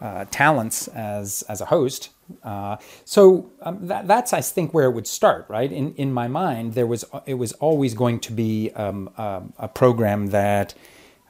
uh, 0.00 0.24
talents 0.30 0.88
as 0.88 1.42
as 1.48 1.60
a 1.60 1.66
host. 1.66 2.10
Uh, 2.42 2.76
so 3.04 3.50
um, 3.62 3.86
that, 3.86 4.06
that's 4.06 4.32
I 4.32 4.40
think 4.40 4.72
where 4.74 4.86
it 4.86 4.92
would 4.92 5.06
start, 5.06 5.46
right? 5.48 5.70
In 5.70 5.94
in 5.94 6.12
my 6.12 6.28
mind, 6.28 6.74
there 6.74 6.86
was 6.86 7.04
it 7.26 7.34
was 7.34 7.52
always 7.54 7.94
going 7.94 8.20
to 8.20 8.32
be 8.32 8.70
um, 8.74 9.10
um 9.16 9.52
a 9.58 9.68
program 9.68 10.28
that 10.28 10.74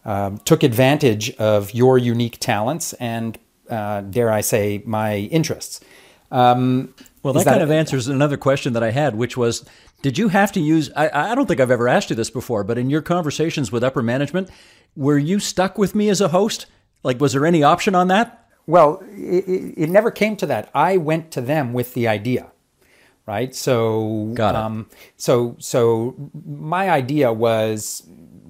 um, 0.05 0.38
took 0.38 0.62
advantage 0.62 1.31
of 1.37 1.73
your 1.75 1.99
unique 1.99 2.38
talents 2.38 2.93
and 2.94 3.38
uh, 3.70 4.02
dare 4.02 4.31
I 4.31 4.43
say 4.43 4.82
my 4.85 5.17
interests. 5.17 5.81
Um, 6.31 6.94
well, 7.23 7.32
that, 7.32 7.44
that, 7.44 7.50
kind 7.50 7.62
of 7.62 7.70
answers 7.70 8.08
another 8.08 8.37
question 8.37 8.73
that 8.75 8.82
I 8.82 8.91
had, 8.91 9.14
which 9.14 9.37
was 9.37 9.64
did 10.02 10.19
you 10.19 10.29
have 10.29 10.52
to 10.52 10.61
use? 10.61 10.91
I, 10.94 11.32
I 11.32 11.35
don't 11.35 11.46
think 11.46 11.61
I've 11.61 11.70
ever 11.70 11.88
asked 11.88 12.11
you 12.11 12.17
this 12.17 12.29
before, 12.29 12.64
but 12.64 12.76
in 12.76 12.91
your 12.91 13.00
conversations 13.00 13.73
with 13.73 13.82
upper 13.82 14.02
management, 14.02 14.50
were 14.94 15.17
you 15.17 15.38
stuck 15.38 15.79
with 15.79 15.94
me 15.94 16.11
as 16.11 16.20
a 16.20 16.29
host? 16.29 16.67
Like, 17.02 17.20
was 17.20 17.32
there 17.32 17.46
any 17.46 17.62
option 17.62 17.94
on 17.94 18.08
that? 18.08 18.44
Well, 18.67 19.03
it, 19.11 19.75
it 19.77 19.91
never 19.91 20.11
came 20.11 20.37
to 20.37 20.47
that. 20.47 20.71
I 20.75 20.97
went 20.97 21.31
to 21.33 21.41
them 21.41 21.73
with 21.73 21.95
the 21.95 22.09
idea, 22.09 22.51
right? 23.27 23.55
So, 23.55 24.33
got 24.35 24.55
it. 24.55 24.59
Um, 24.59 24.89
so, 25.17 25.57
so 25.59 26.31
my 26.47 26.89
idea 26.91 27.33
was, 27.33 28.07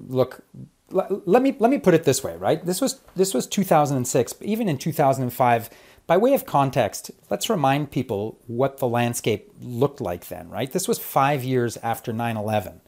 look, 0.07 0.43
let 0.89 1.41
me 1.41 1.55
let 1.59 1.71
me 1.71 1.77
put 1.77 1.93
it 1.93 2.03
this 2.05 2.23
way, 2.23 2.37
right? 2.37 2.65
This 2.65 2.79
was 2.79 3.01
this 3.15 3.33
was 3.33 3.47
2006. 3.47 4.35
Even 4.41 4.69
in 4.69 4.77
2005, 4.77 5.69
by 6.07 6.17
way 6.17 6.33
of 6.33 6.45
context, 6.45 7.11
let's 7.29 7.49
remind 7.49 7.91
people 7.91 8.39
what 8.45 8.77
the 8.77 8.87
landscape 8.87 9.51
looked 9.59 9.99
like 9.99 10.27
then, 10.27 10.49
right? 10.49 10.71
This 10.71 10.87
was 10.87 10.99
five 10.99 11.43
years 11.43 11.77
after 11.77 12.13
9 12.13 12.37
11. 12.37 12.81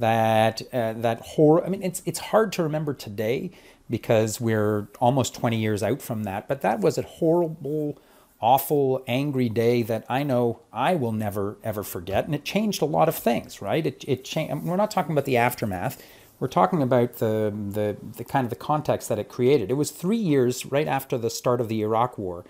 That, 0.00 0.62
uh, 0.72 0.92
that 0.94 1.20
horror, 1.20 1.64
I 1.64 1.68
mean, 1.68 1.82
it's, 1.82 2.02
it's 2.04 2.20
hard 2.20 2.52
to 2.52 2.62
remember 2.62 2.94
today 2.94 3.50
because 3.90 4.40
we're 4.40 4.88
almost 5.00 5.34
20 5.34 5.56
years 5.56 5.82
out 5.82 6.02
from 6.02 6.24
that, 6.24 6.48
but 6.48 6.60
that 6.60 6.80
was 6.80 6.98
a 6.98 7.02
horrible, 7.02 7.98
awful, 8.40 9.02
angry 9.06 9.48
day 9.48 9.82
that 9.82 10.04
I 10.08 10.22
know 10.22 10.60
I 10.72 10.94
will 10.94 11.12
never, 11.12 11.56
ever 11.64 11.82
forget. 11.82 12.26
And 12.26 12.34
it 12.34 12.44
changed 12.44 12.82
a 12.82 12.86
lot 12.86 13.08
of 13.08 13.16
things, 13.16 13.62
right? 13.62 13.86
It, 13.86 14.04
it 14.06 14.24
changed, 14.24 14.64
we're 14.64 14.76
not 14.76 14.90
talking 14.90 15.12
about 15.12 15.24
the 15.24 15.36
aftermath. 15.36 16.02
We're 16.38 16.48
talking 16.48 16.82
about 16.82 17.14
the, 17.14 17.52
the, 17.70 17.96
the 18.16 18.24
kind 18.24 18.44
of 18.44 18.50
the 18.50 18.56
context 18.56 19.08
that 19.08 19.18
it 19.18 19.28
created. 19.28 19.70
It 19.70 19.74
was 19.74 19.90
three 19.90 20.16
years 20.16 20.66
right 20.66 20.86
after 20.86 21.18
the 21.18 21.30
start 21.30 21.60
of 21.60 21.68
the 21.68 21.82
Iraq 21.82 22.16
War 22.16 22.44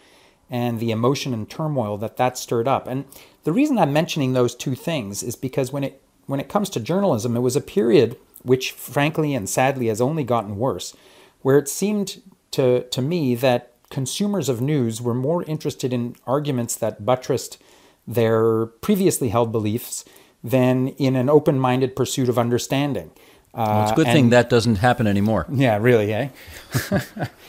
and 0.50 0.80
the 0.80 0.90
emotion 0.90 1.32
and 1.32 1.48
turmoil 1.48 1.96
that 1.98 2.16
that 2.16 2.38
stirred 2.38 2.68
up. 2.68 2.86
And 2.86 3.04
the 3.44 3.52
reason 3.52 3.78
I'm 3.78 3.92
mentioning 3.92 4.32
those 4.32 4.54
two 4.54 4.74
things 4.74 5.22
is 5.22 5.36
because 5.36 5.72
when 5.72 5.84
it 5.84 6.02
when 6.26 6.40
it 6.40 6.48
comes 6.50 6.68
to 6.70 6.80
journalism, 6.80 7.36
it 7.36 7.40
was 7.40 7.56
a 7.56 7.60
period 7.60 8.16
which, 8.42 8.72
frankly 8.72 9.34
and 9.34 9.48
sadly, 9.48 9.88
has 9.88 10.00
only 10.00 10.22
gotten 10.22 10.58
worse, 10.58 10.94
where 11.42 11.58
it 11.58 11.68
seemed 11.68 12.22
to 12.52 12.82
to 12.84 13.02
me 13.02 13.34
that 13.34 13.72
consumers 13.90 14.48
of 14.48 14.60
news 14.60 15.00
were 15.00 15.14
more 15.14 15.42
interested 15.44 15.92
in 15.92 16.14
arguments 16.26 16.76
that 16.76 17.04
buttressed 17.04 17.58
their 18.06 18.66
previously 18.66 19.28
held 19.28 19.52
beliefs 19.52 20.04
than 20.42 20.88
in 20.88 21.16
an 21.16 21.28
open-minded 21.28 21.96
pursuit 21.96 22.28
of 22.28 22.38
understanding. 22.38 23.10
Well, 23.54 23.82
it's 23.82 23.92
a 23.92 23.94
good 23.96 24.06
uh, 24.06 24.12
thing 24.12 24.30
that 24.30 24.48
doesn't 24.50 24.76
happen 24.76 25.06
anymore. 25.06 25.46
Yeah, 25.50 25.78
really, 25.78 26.12
eh? 26.12 26.28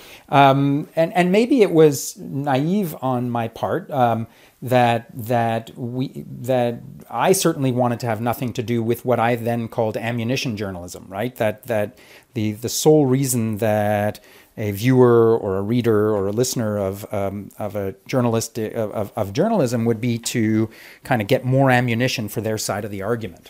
um, 0.30 0.88
and 0.96 1.14
and 1.14 1.32
maybe 1.32 1.62
it 1.62 1.72
was 1.72 2.16
naive 2.18 2.96
on 3.02 3.30
my 3.30 3.48
part 3.48 3.90
um, 3.90 4.28
that 4.62 5.08
that 5.14 5.72
we 5.76 6.24
that 6.28 6.82
I 7.10 7.32
certainly 7.32 7.72
wanted 7.72 8.00
to 8.02 8.08
have 8.08 8.22
nothing 8.22 8.54
to 8.54 8.64
do 8.64 8.84
with 8.84 9.06
what 9.06 9.20
I 9.20 9.36
then 9.36 9.68
called 9.68 9.98
ammunition 9.98 10.56
journalism, 10.56 11.06
right? 11.08 11.36
That 11.36 11.66
that 11.66 11.98
the 12.36 12.52
the 12.52 12.70
sole 12.70 13.08
reason 13.08 13.58
that 13.58 14.20
a 14.56 14.72
viewer 14.72 15.36
or 15.38 15.58
a 15.58 15.62
reader 15.62 16.14
or 16.16 16.28
a 16.28 16.32
listener 16.32 16.78
of 16.78 17.12
um, 17.12 17.50
of 17.58 17.76
a 17.76 17.96
journalist 18.06 18.60
of, 18.60 19.12
of 19.16 19.34
journalism 19.34 19.84
would 19.86 20.02
be 20.02 20.20
to 20.20 20.70
kind 21.04 21.22
of 21.24 21.28
get 21.28 21.44
more 21.44 21.72
ammunition 21.72 22.30
for 22.30 22.42
their 22.42 22.58
side 22.58 22.86
of 22.86 22.92
the 22.92 23.02
argument. 23.02 23.50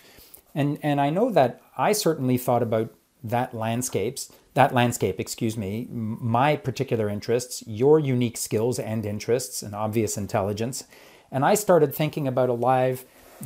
And 0.56 0.80
and 0.82 1.02
I 1.02 1.10
know 1.10 1.30
that 1.32 1.62
I 1.78 1.92
certainly 1.92 2.38
thought 2.38 2.64
about 2.64 2.94
that 3.22 3.54
landscapes 3.54 4.32
that 4.60 4.74
landscape 4.74 5.20
excuse 5.20 5.58
me 5.58 5.88
my 5.92 6.56
particular 6.56 7.10
interests 7.10 7.64
your 7.66 8.00
unique 8.00 8.38
skills 8.38 8.78
and 8.78 9.06
interests 9.06 9.64
and 9.64 9.74
obvious 9.74 10.18
intelligence 10.18 10.84
and 11.32 11.46
i 11.46 11.56
started 11.56 11.96
thinking 11.96 12.28
about 12.28 12.50
a 12.50 12.54
live 12.54 13.06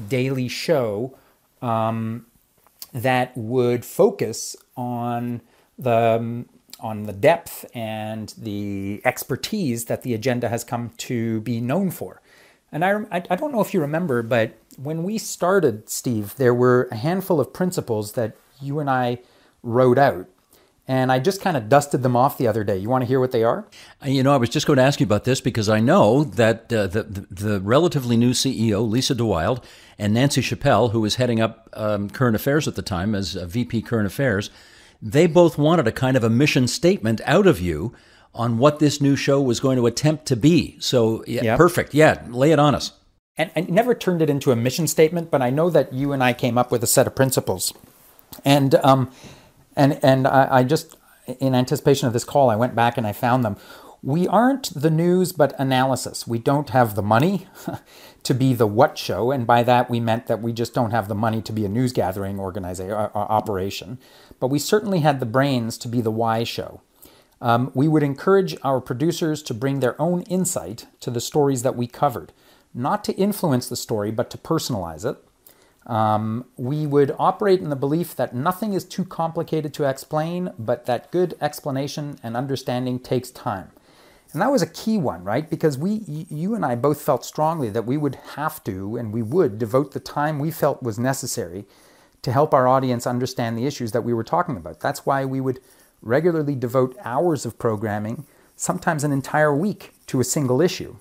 daily 0.09 0.47
show 0.47 1.15
um, 1.61 2.25
that 2.93 3.35
would 3.35 3.85
focus 3.85 4.55
on 4.75 5.41
the 5.77 6.17
um, 6.19 6.49
on 6.79 7.03
the 7.03 7.13
depth 7.13 7.65
and 7.73 8.33
the 8.37 9.01
expertise 9.05 9.85
that 9.85 10.01
the 10.01 10.13
agenda 10.13 10.49
has 10.49 10.63
come 10.65 10.91
to 10.97 11.39
be 11.41 11.61
known 11.61 11.89
for. 11.89 12.21
And 12.73 12.83
I, 12.83 13.05
I 13.11 13.35
don't 13.35 13.53
know 13.53 13.61
if 13.61 13.73
you 13.73 13.79
remember, 13.79 14.21
but 14.21 14.57
when 14.77 15.03
we 15.03 15.17
started, 15.17 15.87
Steve, 15.89 16.35
there 16.35 16.53
were 16.53 16.89
a 16.91 16.95
handful 16.95 17.39
of 17.39 17.53
principles 17.53 18.13
that 18.13 18.35
you 18.61 18.79
and 18.79 18.89
I 18.89 19.19
wrote 19.61 19.97
out. 19.97 20.27
And 20.85 21.13
I 21.13 21.19
just 21.19 21.39
kind 21.39 21.55
of 21.55 21.69
dusted 21.69 22.03
them 22.03 22.15
off 22.17 22.37
the 22.37 22.47
other 22.47 22.65
day. 22.65 22.77
You 22.77 22.89
want 22.89 23.03
to 23.03 23.05
hear 23.05 23.19
what 23.19 23.31
they 23.31 23.43
are? 23.43 23.65
Uh, 24.03 24.09
you 24.09 24.21
know, 24.21 24.33
I 24.33 24.37
was 24.37 24.49
just 24.49 24.67
going 24.67 24.77
to 24.77 24.83
ask 24.83 24.99
you 24.99 25.05
about 25.05 25.23
this 25.23 25.39
because 25.39 25.69
I 25.69 25.79
know 25.79 26.25
that 26.25 26.73
uh, 26.73 26.87
the, 26.87 27.03
the, 27.03 27.27
the 27.29 27.61
relatively 27.61 28.17
new 28.17 28.31
CEO, 28.31 28.87
Lisa 28.87 29.15
de 29.15 29.23
Wilde, 29.23 29.65
and 29.97 30.13
Nancy 30.13 30.41
Chappell, 30.41 30.89
who 30.89 30.99
was 30.99 31.15
heading 31.15 31.39
up 31.39 31.69
um, 31.73 32.09
current 32.09 32.35
affairs 32.35 32.67
at 32.67 32.75
the 32.75 32.81
time 32.81 33.15
as 33.15 33.33
VP 33.33 33.81
current 33.83 34.07
affairs, 34.07 34.49
they 35.01 35.25
both 35.25 35.57
wanted 35.57 35.87
a 35.87 35.91
kind 35.91 36.17
of 36.17 36.23
a 36.23 36.29
mission 36.29 36.67
statement 36.67 37.21
out 37.25 37.47
of 37.47 37.61
you 37.61 37.93
on 38.33 38.57
what 38.57 38.79
this 38.79 38.99
new 38.99 39.15
show 39.15 39.41
was 39.41 39.59
going 39.59 39.77
to 39.77 39.85
attempt 39.85 40.25
to 40.25 40.35
be. 40.35 40.77
So, 40.79 41.23
yeah, 41.27 41.43
yep. 41.43 41.57
perfect. 41.57 41.93
Yeah, 41.93 42.23
lay 42.27 42.51
it 42.51 42.59
on 42.59 42.75
us. 42.75 42.91
And 43.37 43.51
I 43.55 43.61
never 43.61 43.95
turned 43.95 44.21
it 44.21 44.29
into 44.29 44.51
a 44.51 44.55
mission 44.55 44.87
statement, 44.87 45.31
but 45.31 45.41
I 45.41 45.49
know 45.49 45.69
that 45.69 45.93
you 45.93 46.11
and 46.11 46.23
I 46.23 46.33
came 46.33 46.57
up 46.57 46.71
with 46.71 46.83
a 46.83 46.87
set 46.87 47.07
of 47.07 47.15
principles. 47.15 47.73
And 48.43 48.75
um, 48.75 49.11
and 49.75 49.99
and 50.03 50.27
I, 50.27 50.47
I 50.59 50.63
just, 50.63 50.97
in 51.39 51.55
anticipation 51.55 52.07
of 52.07 52.13
this 52.13 52.23
call, 52.23 52.49
I 52.49 52.55
went 52.55 52.75
back 52.75 52.97
and 52.97 53.07
I 53.07 53.13
found 53.13 53.43
them. 53.43 53.57
We 54.01 54.27
aren't 54.27 54.73
the 54.73 54.89
news, 54.89 55.31
but 55.31 55.57
analysis. 55.57 56.27
We 56.27 56.37
don't 56.37 56.71
have 56.71 56.95
the 56.95 57.01
money 57.01 57.47
to 58.23 58.33
be 58.33 58.53
the 58.53 58.67
what 58.67 58.97
show, 58.97 59.31
and 59.31 59.47
by 59.47 59.63
that 59.63 59.89
we 59.89 60.01
meant 60.01 60.27
that 60.27 60.41
we 60.41 60.51
just 60.51 60.73
don't 60.73 60.91
have 60.91 61.07
the 61.07 61.15
money 61.15 61.41
to 61.41 61.53
be 61.53 61.63
a 61.63 61.69
news 61.69 61.93
gathering 61.93 62.37
organization 62.39 62.91
uh, 62.91 63.09
uh, 63.15 63.17
operation. 63.17 63.99
But 64.41 64.47
we 64.47 64.59
certainly 64.59 64.99
had 64.99 65.21
the 65.21 65.25
brains 65.25 65.77
to 65.79 65.87
be 65.87 66.01
the 66.01 66.11
why 66.11 66.43
show. 66.43 66.81
Um, 67.39 67.71
we 67.73 67.87
would 67.87 68.03
encourage 68.03 68.57
our 68.63 68.81
producers 68.81 69.41
to 69.43 69.53
bring 69.53 69.79
their 69.79 69.99
own 70.01 70.21
insight 70.23 70.87
to 71.01 71.11
the 71.11 71.21
stories 71.21 71.61
that 71.63 71.75
we 71.75 71.87
covered, 71.87 72.31
not 72.73 73.03
to 73.05 73.13
influence 73.15 73.67
the 73.67 73.75
story, 73.75 74.11
but 74.11 74.29
to 74.31 74.37
personalize 74.37 75.09
it. 75.09 75.17
Um, 75.85 76.45
we 76.55 76.87
would 76.87 77.13
operate 77.19 77.59
in 77.59 77.69
the 77.69 77.75
belief 77.75 78.15
that 78.15 78.33
nothing 78.33 78.73
is 78.73 78.85
too 78.85 79.03
complicated 79.03 79.73
to 79.75 79.83
explain, 79.83 80.51
but 80.57 80.85
that 80.85 81.11
good 81.11 81.35
explanation 81.41 82.17
and 82.23 82.37
understanding 82.37 82.99
takes 82.99 83.31
time. 83.31 83.71
And 84.31 84.41
that 84.41 84.51
was 84.51 84.61
a 84.61 84.67
key 84.67 84.97
one, 84.97 85.23
right? 85.23 85.47
Because 85.47 85.77
we, 85.77 86.01
you 86.07 86.55
and 86.55 86.65
I 86.65 86.75
both 86.75 87.01
felt 87.01 87.23
strongly 87.23 87.69
that 87.69 87.85
we 87.85 87.97
would 87.97 88.15
have 88.35 88.63
to 88.63 88.95
and 88.97 89.13
we 89.13 89.21
would 89.21 89.59
devote 89.59 89.91
the 89.91 89.99
time 89.99 90.39
we 90.39 90.49
felt 90.49 90.81
was 90.81 90.97
necessary 90.97 91.65
to 92.23 92.31
help 92.31 92.53
our 92.53 92.67
audience 92.67 93.05
understand 93.05 93.57
the 93.57 93.67
issues 93.67 93.91
that 93.91 94.03
we 94.03 94.13
were 94.13 94.23
talking 94.23 94.57
about. 94.57 94.79
That's 94.79 95.05
why 95.05 95.23
we 95.23 95.39
would 95.39 95.59
regularly 96.01 96.55
devote 96.55 96.97
hours 97.03 97.45
of 97.45 97.59
programming, 97.59 98.25
sometimes 98.55 99.03
an 99.03 99.11
entire 99.11 99.53
week, 99.53 99.93
to 100.07 100.19
a 100.19 100.23
single 100.23 100.61
issue. 100.61 100.95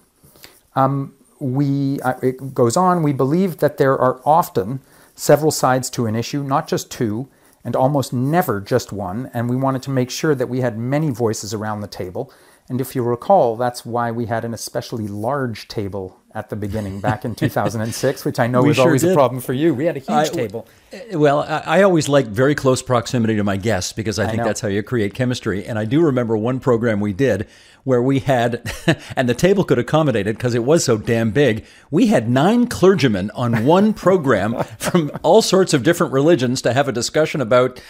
Um, 0.77 1.15
we, 1.43 2.01
uh, 2.01 2.15
it 2.23 2.55
goes 2.55 2.77
on, 2.77 3.03
we 3.03 3.13
believe 3.13 3.59
that 3.59 3.77
there 3.77 3.99
are 3.99 4.21
often 4.25 4.81
several 5.15 5.51
sides 5.51 5.91
to 5.91 6.07
an 6.07 6.15
issue, 6.15 6.43
not 6.43 6.69
just 6.69 6.91
two, 6.91 7.29
and 7.65 7.77
almost 7.77 8.13
never 8.13 8.61
just 8.61 8.93
one, 8.93 9.31
and 9.35 9.49
we 9.49 9.57
wanted 9.57 9.83
to 9.83 9.91
make 9.91 10.11
sure 10.11 10.35
that 10.35 10.49
we 10.49 10.61
had 10.61 10.79
many 10.79 11.11
voices 11.11 11.55
around 11.55 11.81
the 11.81 11.87
table. 11.87 12.33
And 12.69 12.81
if 12.81 12.97
you 12.97 13.03
recall, 13.03 13.57
that's 13.57 13.85
why 13.85 14.11
we 14.11 14.27
had 14.27 14.45
an 14.45 14.55
especially 14.55 15.07
large 15.07 15.69
table 15.69 16.19
at 16.35 16.49
the 16.49 16.57
beginning 16.57 17.01
back 17.01 17.25
in 17.25 17.35
2006, 17.37 18.25
which 18.25 18.39
I 18.39 18.47
know 18.47 18.63
was 18.63 18.77
sure 18.77 18.87
always 18.87 19.03
did. 19.03 19.13
a 19.13 19.15
problem 19.15 19.41
for 19.41 19.53
you. 19.53 19.75
We 19.75 19.85
had 19.85 19.97
a 19.97 20.01
huge 20.01 20.11
I, 20.11 20.29
table. 20.29 20.67
Uh, 20.93 21.19
well, 21.19 21.41
I, 21.41 21.79
I, 21.79 21.83
always 21.83 22.09
like 22.09 22.27
very 22.27 22.55
close 22.55 22.83
proximity 22.83 23.37
to 23.37 23.45
my 23.45 23.57
guests 23.57 23.93
because 23.93 24.19
I 24.19 24.27
think 24.29 24.43
I 24.43 24.45
that's 24.45 24.61
how 24.61 24.69
you 24.69 24.83
create 24.83 25.15
chemistry. 25.15 25.65
And 25.65 25.79
I 25.79 25.85
do 25.85 26.01
remember 26.01 26.37
one 26.37 26.61
program 26.61 27.01
we 27.01 27.13
did 27.13 27.47
where 27.85 28.03
we 28.03 28.21
had, 28.21 28.73
and 29.17 29.29
the 29.29 29.35
table 29.35 29.65
could 29.65 29.79
accommodate 29.79 30.27
it 30.27 30.37
because 30.37 30.55
it 30.55 30.65
was 30.65 30.85
so 30.85 30.97
damn 30.97 31.31
big. 31.31 31.67
We 31.91 32.07
had 32.07 32.29
nine 32.29 32.67
clergymen 32.67 33.31
on 33.33 33.65
one 33.65 33.93
program 33.95 34.63
from 34.79 35.11
all 35.23 35.43
sorts 35.43 35.75
of 35.75 35.83
different 35.83 36.13
religions 36.13 36.63
to 36.63 36.73
have 36.73 36.89
a 36.89 36.93
discussion 36.93 37.41
about 37.41 37.83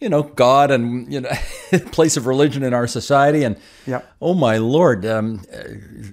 you 0.00 0.08
know 0.08 0.24
God 0.24 0.70
and 0.70 1.12
you 1.12 1.20
know 1.20 1.30
place 1.92 2.16
of 2.16 2.26
religion 2.26 2.62
in 2.64 2.74
our 2.74 2.88
society 2.88 3.44
and 3.44 3.56
yep. 3.86 4.12
oh 4.20 4.34
my 4.34 4.58
lord 4.58 5.06
um, 5.06 5.40
uh, 5.52 5.62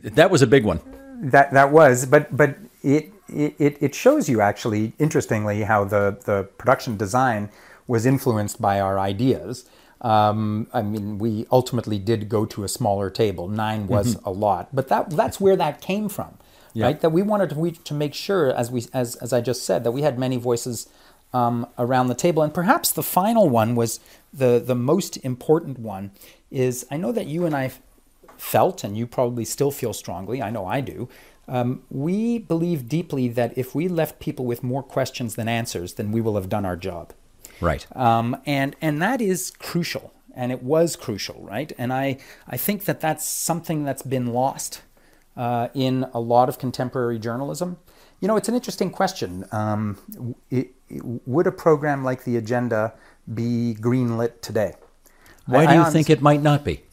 that 0.04 0.30
was 0.30 0.44
a 0.44 0.48
big 0.48 0.64
one 0.64 0.80
that 1.22 1.52
that 1.54 1.72
was, 1.72 2.06
but 2.06 2.36
but 2.36 2.58
it 2.84 3.14
it 3.30 3.78
it 3.80 3.96
shows 3.96 4.28
you 4.28 4.42
actually 4.42 4.94
interestingly 5.00 5.64
how 5.64 5.84
the 5.84 6.18
the 6.26 6.44
production 6.58 6.98
design 6.98 7.50
was 7.88 8.06
influenced 8.06 8.62
by 8.62 8.80
our 8.80 9.00
ideas. 9.00 9.66
Um, 10.02 10.68
I 10.74 10.82
mean, 10.82 11.20
we 11.20 11.46
ultimately 11.52 12.00
did 12.00 12.28
go 12.28 12.46
to 12.46 12.64
a 12.64 12.68
smaller 12.68 13.12
table. 13.12 13.48
Nine 13.48 13.88
was 13.88 14.16
mm-hmm. 14.16 14.28
a 14.28 14.32
lot, 14.32 14.70
but 14.74 14.88
that 14.88 15.12
that's 15.12 15.40
where 15.40 15.56
that 15.56 15.80
came 15.80 16.10
from, 16.10 16.38
yeah. 16.74 16.86
right? 16.86 17.00
That 17.00 17.12
we 17.12 17.22
wanted 17.22 17.52
to, 17.52 17.56
we, 17.56 17.72
to 17.72 17.94
make 17.94 18.16
sure, 18.16 18.52
as 18.52 18.72
we 18.72 18.86
as 18.94 19.16
as 19.18 19.32
I 19.32 19.42
just 19.42 19.64
said, 19.64 19.84
that 19.84 19.92
we 19.92 20.02
had 20.02 20.18
many 20.18 20.38
voices 20.38 20.90
um, 21.34 21.68
around 21.78 22.08
the 22.08 22.16
table, 22.16 22.42
and 22.42 22.52
perhaps 22.52 22.92
the 22.92 23.04
final 23.04 23.48
one 23.48 23.76
was 23.76 24.00
the 24.34 24.60
the 24.60 24.76
most 24.76 25.18
important 25.18 25.78
one. 25.78 26.12
Is 26.50 26.86
I 26.90 26.98
know 26.98 27.12
that 27.12 27.28
you 27.28 27.46
and 27.46 27.56
I 27.56 27.72
felt, 28.42 28.84
and 28.84 28.98
you 28.98 29.06
probably 29.06 29.46
still 29.46 29.70
feel 29.72 29.94
strongly, 29.94 30.42
I 30.42 30.50
know 30.50 30.66
I 30.66 30.82
do, 30.82 31.08
um, 31.48 31.84
we 31.90 32.40
believe 32.40 32.90
deeply 32.90 33.28
that 33.28 33.56
if 33.56 33.76
we 33.76 33.88
left 33.88 34.20
people 34.20 34.46
with 34.46 34.64
more 34.64 34.82
questions 34.82 35.36
than 35.36 35.48
answers, 35.48 35.94
then 35.94 36.12
we 36.12 36.22
will 36.22 36.36
have 36.36 36.50
done 36.50 36.66
our 36.66 36.76
job. 36.76 37.14
Right. 37.60 37.86
Um, 37.96 38.38
and 38.46 38.76
and 38.82 39.00
that 39.02 39.22
is 39.22 39.52
crucial, 39.52 40.12
and 40.34 40.52
it 40.52 40.64
was 40.64 40.96
crucial, 40.96 41.40
right? 41.44 41.72
And 41.78 41.94
I 41.94 42.18
I 42.48 42.58
think 42.58 42.86
that 42.86 43.00
that's 43.00 43.26
something 43.28 43.84
that's 43.84 44.02
been 44.02 44.28
lost 44.28 44.82
uh, 45.38 45.68
in 45.76 46.08
a 46.14 46.20
lot 46.20 46.50
of 46.50 46.58
contemporary 46.58 47.20
journalism. 47.20 47.78
You 48.22 48.28
know, 48.28 48.38
it's 48.38 48.50
an 48.50 48.56
interesting 48.56 48.90
question. 48.90 49.46
Um, 49.52 50.36
it, 50.50 50.72
it, 50.90 51.02
would 51.26 51.48
a 51.48 51.52
program 51.52 52.04
like 52.04 52.24
the 52.24 52.38
Agenda 52.38 52.94
be 53.32 53.76
greenlit 53.80 54.42
today? 54.42 54.74
Why 55.46 55.66
do 55.66 55.74
you 55.74 55.82
I 55.82 55.90
think 55.90 56.10
it 56.10 56.22
might 56.22 56.42
not 56.42 56.64
be? 56.64 56.84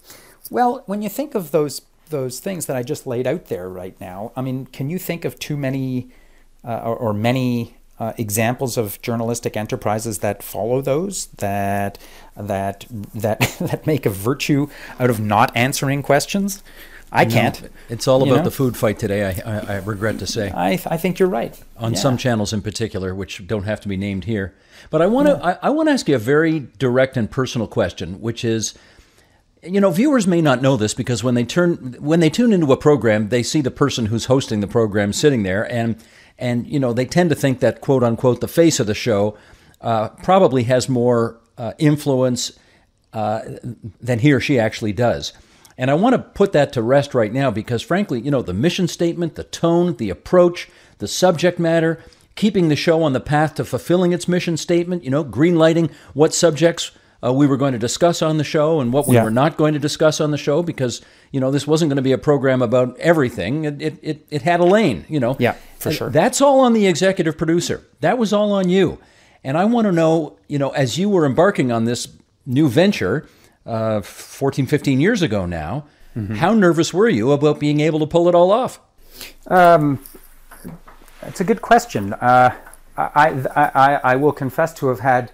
Well, 0.50 0.82
when 0.86 1.02
you 1.02 1.08
think 1.08 1.34
of 1.34 1.50
those 1.50 1.82
those 2.10 2.40
things 2.40 2.66
that 2.66 2.76
I 2.76 2.82
just 2.82 3.06
laid 3.06 3.26
out 3.26 3.46
there 3.46 3.68
right 3.68 3.98
now, 4.00 4.32
I 4.34 4.40
mean, 4.40 4.66
can 4.66 4.88
you 4.88 4.98
think 4.98 5.26
of 5.26 5.38
too 5.38 5.58
many 5.58 6.08
uh, 6.64 6.78
or, 6.78 6.96
or, 6.96 7.12
many 7.12 7.76
uh, 8.00 8.14
examples 8.16 8.78
of 8.78 9.00
journalistic 9.02 9.58
enterprises 9.58 10.20
that 10.20 10.42
follow 10.42 10.80
those 10.80 11.26
that 11.38 11.98
that 12.36 12.86
that 13.14 13.40
that 13.60 13.86
make 13.86 14.06
a 14.06 14.10
virtue 14.10 14.68
out 14.98 15.10
of 15.10 15.20
not 15.20 15.54
answering 15.56 16.02
questions? 16.02 16.62
I 17.10 17.24
can't. 17.24 17.70
It's 17.88 18.06
all 18.06 18.22
about 18.22 18.38
know? 18.38 18.42
the 18.44 18.50
food 18.50 18.76
fight 18.76 18.98
today. 18.98 19.24
I, 19.24 19.58
I, 19.58 19.74
I 19.74 19.76
regret 19.78 20.18
to 20.18 20.26
say. 20.26 20.50
I, 20.50 20.72
I 20.72 20.98
think 20.98 21.18
you're 21.18 21.28
right. 21.28 21.58
On 21.78 21.92
yeah. 21.92 21.98
some 21.98 22.18
channels 22.18 22.52
in 22.52 22.60
particular, 22.60 23.14
which 23.14 23.46
don't 23.46 23.64
have 23.64 23.80
to 23.80 23.88
be 23.88 23.96
named 23.96 24.24
here, 24.24 24.54
but 24.90 25.00
I 25.00 25.06
want 25.06 25.28
to 25.28 25.34
yeah. 25.34 25.56
I, 25.62 25.68
I 25.68 25.70
want 25.70 25.88
to 25.88 25.92
ask 25.92 26.06
you 26.06 26.16
a 26.16 26.18
very 26.18 26.60
direct 26.78 27.16
and 27.16 27.30
personal 27.30 27.66
question, 27.66 28.20
which 28.20 28.44
is 28.44 28.74
you 29.68 29.80
know 29.80 29.90
viewers 29.90 30.26
may 30.26 30.40
not 30.40 30.62
know 30.62 30.76
this 30.76 30.94
because 30.94 31.22
when 31.22 31.34
they 31.34 31.44
turn 31.44 31.96
when 32.00 32.20
they 32.20 32.30
tune 32.30 32.52
into 32.52 32.72
a 32.72 32.76
program 32.76 33.28
they 33.28 33.42
see 33.42 33.60
the 33.60 33.70
person 33.70 34.06
who's 34.06 34.25
hosting 34.26 34.60
the 34.60 34.66
program 34.66 35.12
sitting 35.12 35.42
there 35.42 35.70
and 35.70 35.96
and 36.38 36.66
you 36.66 36.80
know 36.80 36.92
they 36.92 37.04
tend 37.04 37.30
to 37.30 37.37
think 37.37 37.60
that 37.60 37.80
quote 37.80 38.02
unquote 38.02 38.40
the 38.40 38.48
face 38.48 38.80
of 38.80 38.87
the 38.87 38.94
show 38.94 39.37
uh, 39.80 40.08
probably 40.08 40.64
has 40.64 40.88
more 40.88 41.40
uh, 41.56 41.72
influence 41.78 42.58
uh, 43.12 43.40
than 44.00 44.18
he 44.18 44.32
or 44.32 44.40
she 44.40 44.58
actually 44.58 44.92
does. 44.92 45.32
And 45.76 45.90
i 45.90 45.94
want 45.94 46.14
to 46.14 46.18
put 46.18 46.52
that 46.52 46.72
to 46.72 46.82
rest 46.82 47.14
right 47.14 47.32
now 47.32 47.50
because 47.50 47.82
frankly 47.82 48.20
you 48.20 48.30
know 48.30 48.42
the 48.42 48.54
mission 48.54 48.88
statement 48.88 49.37
the 49.37 49.44
tone 49.44 49.96
the 49.96 50.10
approach 50.10 50.68
the 50.98 51.06
subject 51.06 51.58
matter 51.60 52.02
keeping 52.34 52.68
the 52.68 52.76
show 52.76 53.02
on 53.02 53.12
the 53.12 53.20
path 53.20 53.54
to 53.54 53.64
fulfilling 53.64 54.12
its 54.12 54.26
mission 54.26 54.56
statement 54.56 55.04
you 55.04 55.10
know 55.10 55.25
greenlighting 55.25 55.92
what 56.14 56.34
subjects 56.34 56.90
uh, 57.25 57.32
we 57.32 57.46
were 57.46 57.56
going 57.56 57.72
to 57.72 57.78
discuss 57.78 58.22
on 58.22 58.38
the 58.38 58.44
show 58.44 58.80
and 58.80 58.92
what 58.92 59.08
we 59.08 59.16
yeah. 59.16 59.25
were 59.25 59.30
not 59.30 59.56
going 59.56 59.75
to 59.75 59.80
discuss 59.80 60.20
on 60.20 60.30
the 60.30 60.38
show 60.38 60.62
because 60.62 61.02
you 61.32 61.40
know 61.40 61.50
this 61.50 61.66
wasn't 61.66 61.88
going 61.88 61.96
to 61.96 62.02
be 62.02 62.12
a 62.12 62.18
program 62.18 62.62
about 62.62 62.96
everything. 62.98 63.64
It 63.64 63.82
it 63.82 63.98
it, 64.02 64.26
it 64.30 64.42
had 64.42 64.60
a 64.60 64.64
lane, 64.64 65.04
you 65.08 65.20
know. 65.20 65.37
Yeah, 65.38 65.56
for 65.78 65.90
sure. 65.90 66.10
That's 66.10 66.40
all 66.40 66.60
on 66.60 66.72
the 66.72 66.87
executive 66.87 67.37
producer. 67.37 67.84
That 68.00 68.18
was 68.18 68.32
all 68.32 68.52
on 68.52 68.68
you. 68.68 68.98
And 69.44 69.56
I 69.56 69.64
want 69.64 69.87
to 69.87 69.92
know, 69.92 70.37
you 70.48 70.58
know, 70.58 70.70
as 70.70 70.98
you 70.98 71.08
were 71.08 71.25
embarking 71.25 71.70
on 71.70 71.84
this 71.84 72.08
new 72.44 72.68
venture, 72.68 73.28
uh, 73.64 74.00
14, 74.00 74.66
15 74.66 75.00
years 75.00 75.22
ago 75.22 75.46
now, 75.46 75.87
mm-hmm. 76.16 76.34
how 76.34 76.54
nervous 76.54 76.92
were 76.92 77.08
you 77.08 77.32
about 77.32 77.60
being 77.60 77.80
able 77.80 78.00
to 78.00 78.06
pull 78.06 78.28
it 78.28 78.34
all 78.34 78.50
off? 78.50 78.80
Um, 79.46 80.00
it's 81.22 81.40
a 81.40 81.44
good 81.44 81.62
question. 81.62 82.14
Uh, 82.14 82.56
I, 82.96 83.30
I, 83.54 84.00
I 84.02 84.16
will 84.16 84.32
confess 84.32 84.75
to 84.75 84.88
have 84.88 85.00
had 85.00 85.32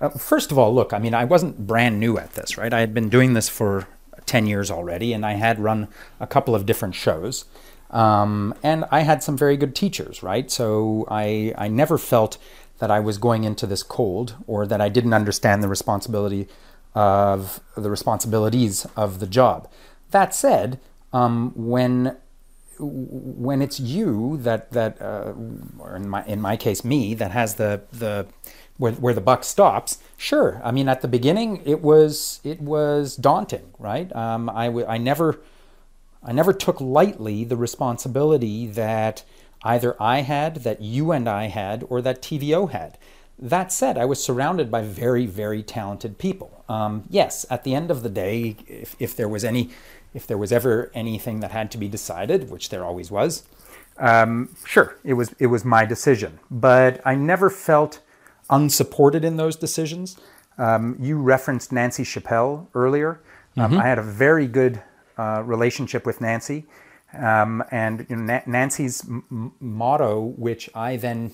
uh, 0.00 0.10
first 0.10 0.50
of 0.50 0.58
all, 0.58 0.74
look, 0.74 0.92
I 0.92 0.98
mean, 0.98 1.14
I 1.14 1.24
wasn't 1.24 1.66
brand 1.66 2.00
new 2.00 2.18
at 2.18 2.34
this, 2.34 2.56
right? 2.56 2.72
I 2.72 2.80
had 2.80 2.94
been 2.94 3.08
doing 3.08 3.34
this 3.34 3.48
for 3.48 3.86
10 4.26 4.46
years 4.46 4.70
already, 4.70 5.12
and 5.12 5.24
I 5.26 5.32
had 5.32 5.58
run 5.58 5.88
a 6.18 6.26
couple 6.26 6.54
of 6.54 6.66
different 6.66 6.94
shows. 6.94 7.44
Um, 7.90 8.54
and 8.62 8.84
I 8.90 9.00
had 9.00 9.22
some 9.22 9.36
very 9.36 9.56
good 9.56 9.74
teachers, 9.74 10.22
right? 10.22 10.50
So 10.50 11.06
I, 11.10 11.52
I 11.58 11.68
never 11.68 11.98
felt 11.98 12.38
that 12.78 12.90
I 12.90 13.00
was 13.00 13.18
going 13.18 13.44
into 13.44 13.66
this 13.66 13.82
cold 13.82 14.36
or 14.46 14.66
that 14.66 14.80
I 14.80 14.88
didn't 14.88 15.12
understand 15.12 15.62
the 15.62 15.68
responsibility 15.68 16.48
of 16.94 17.60
the 17.76 17.90
responsibilities 17.90 18.86
of 18.96 19.20
the 19.20 19.26
job. 19.26 19.68
That 20.12 20.34
said, 20.34 20.80
um, 21.12 21.52
when 21.54 22.16
when 22.80 23.62
it's 23.62 23.78
you 23.78 24.38
that 24.38 24.70
that 24.72 25.00
uh, 25.00 25.32
or 25.78 25.96
in 25.96 26.08
my 26.08 26.24
in 26.26 26.40
my 26.40 26.56
case 26.56 26.84
me 26.84 27.14
that 27.14 27.30
has 27.30 27.54
the 27.56 27.82
the 27.92 28.26
where, 28.78 28.92
where 28.92 29.14
the 29.14 29.20
buck 29.20 29.44
stops 29.44 29.98
sure. 30.16 30.60
I 30.64 30.70
mean 30.70 30.88
at 30.88 31.02
the 31.02 31.08
beginning 31.08 31.62
it 31.64 31.82
was 31.82 32.40
it 32.44 32.60
was 32.60 33.16
daunting 33.16 33.72
right? 33.78 34.14
Um, 34.16 34.48
I, 34.50 34.66
w- 34.66 34.86
I 34.86 34.98
never 34.98 35.40
i 36.22 36.32
never 36.32 36.52
took 36.52 36.80
lightly 36.80 37.44
the 37.44 37.56
responsibility 37.56 38.66
that 38.66 39.24
either 39.62 39.96
i 40.02 40.20
had 40.20 40.56
that 40.56 40.80
you 40.80 41.12
and 41.12 41.28
i 41.28 41.46
had 41.46 41.84
or 41.88 42.00
that 42.02 42.22
tvo 42.22 42.70
had. 42.70 42.98
That 43.38 43.72
said 43.72 43.96
i 43.98 44.04
was 44.04 44.22
surrounded 44.22 44.70
by 44.70 44.82
very 44.82 45.26
very 45.26 45.62
talented 45.62 46.18
people. 46.18 46.64
Um, 46.68 47.04
yes 47.10 47.46
at 47.50 47.64
the 47.64 47.74
end 47.74 47.90
of 47.90 48.02
the 48.02 48.10
day 48.10 48.56
if, 48.66 48.96
if 48.98 49.16
there 49.16 49.28
was 49.28 49.44
any 49.44 49.70
if 50.12 50.26
there 50.26 50.38
was 50.38 50.52
ever 50.52 50.90
anything 50.94 51.40
that 51.40 51.50
had 51.50 51.70
to 51.72 51.78
be 51.78 51.88
decided, 51.88 52.50
which 52.50 52.68
there 52.68 52.84
always 52.84 53.10
was, 53.10 53.44
um, 54.00 54.54
sure, 54.64 54.96
it 55.04 55.14
was 55.14 55.34
it 55.38 55.46
was 55.46 55.64
my 55.64 55.84
decision. 55.84 56.40
But 56.50 57.00
I 57.04 57.14
never 57.14 57.50
felt 57.50 58.00
unsupported 58.48 59.24
in 59.24 59.36
those 59.36 59.56
decisions. 59.56 60.18
Um, 60.58 60.96
you 60.98 61.18
referenced 61.20 61.70
Nancy 61.70 62.04
Chappell 62.04 62.68
earlier. 62.74 63.20
Um, 63.56 63.72
mm-hmm. 63.72 63.80
I 63.80 63.86
had 63.86 63.98
a 63.98 64.02
very 64.02 64.46
good 64.46 64.82
uh, 65.18 65.42
relationship 65.44 66.06
with 66.06 66.20
Nancy, 66.20 66.66
um, 67.12 67.62
and 67.70 68.06
you 68.08 68.16
know, 68.16 68.22
Na- 68.22 68.42
Nancy's 68.46 69.02
m- 69.04 69.52
motto, 69.60 70.34
which 70.36 70.70
I 70.74 70.96
then 70.96 71.32